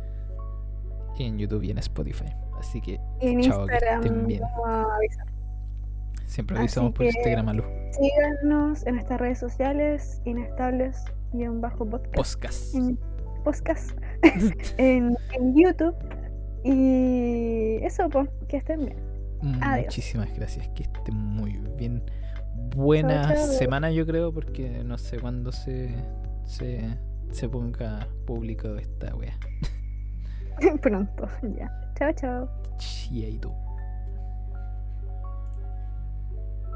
[1.18, 2.26] Y en YouTube y en Spotify.
[2.58, 4.02] Así que en Chao, que Instagram.
[4.02, 4.40] estén bien.
[4.42, 5.26] vamos a avisar.
[6.26, 7.66] siempre avisamos por que- Instagram a luz.
[7.92, 11.02] Síganos en nuestras redes sociales, inestables
[11.32, 12.14] y en bajo podcast.
[12.16, 12.74] Podcast.
[12.74, 12.98] en
[13.44, 13.90] podcast
[14.78, 15.94] en, en YouTube.
[16.64, 18.98] Y eso, pues, que estén bien.
[19.62, 19.86] Adiós.
[19.86, 20.68] Muchísimas gracias.
[20.70, 22.02] Que estén muy bien.
[22.74, 23.46] Buena chao.
[23.46, 25.94] semana, yo creo, porque no sé cuándo se,
[26.44, 26.80] se,
[27.30, 29.38] se ponga público esta wea.
[30.80, 31.70] Pronto, ya.
[31.98, 32.48] Chao, chao.
[32.78, 33.65] Chiaito.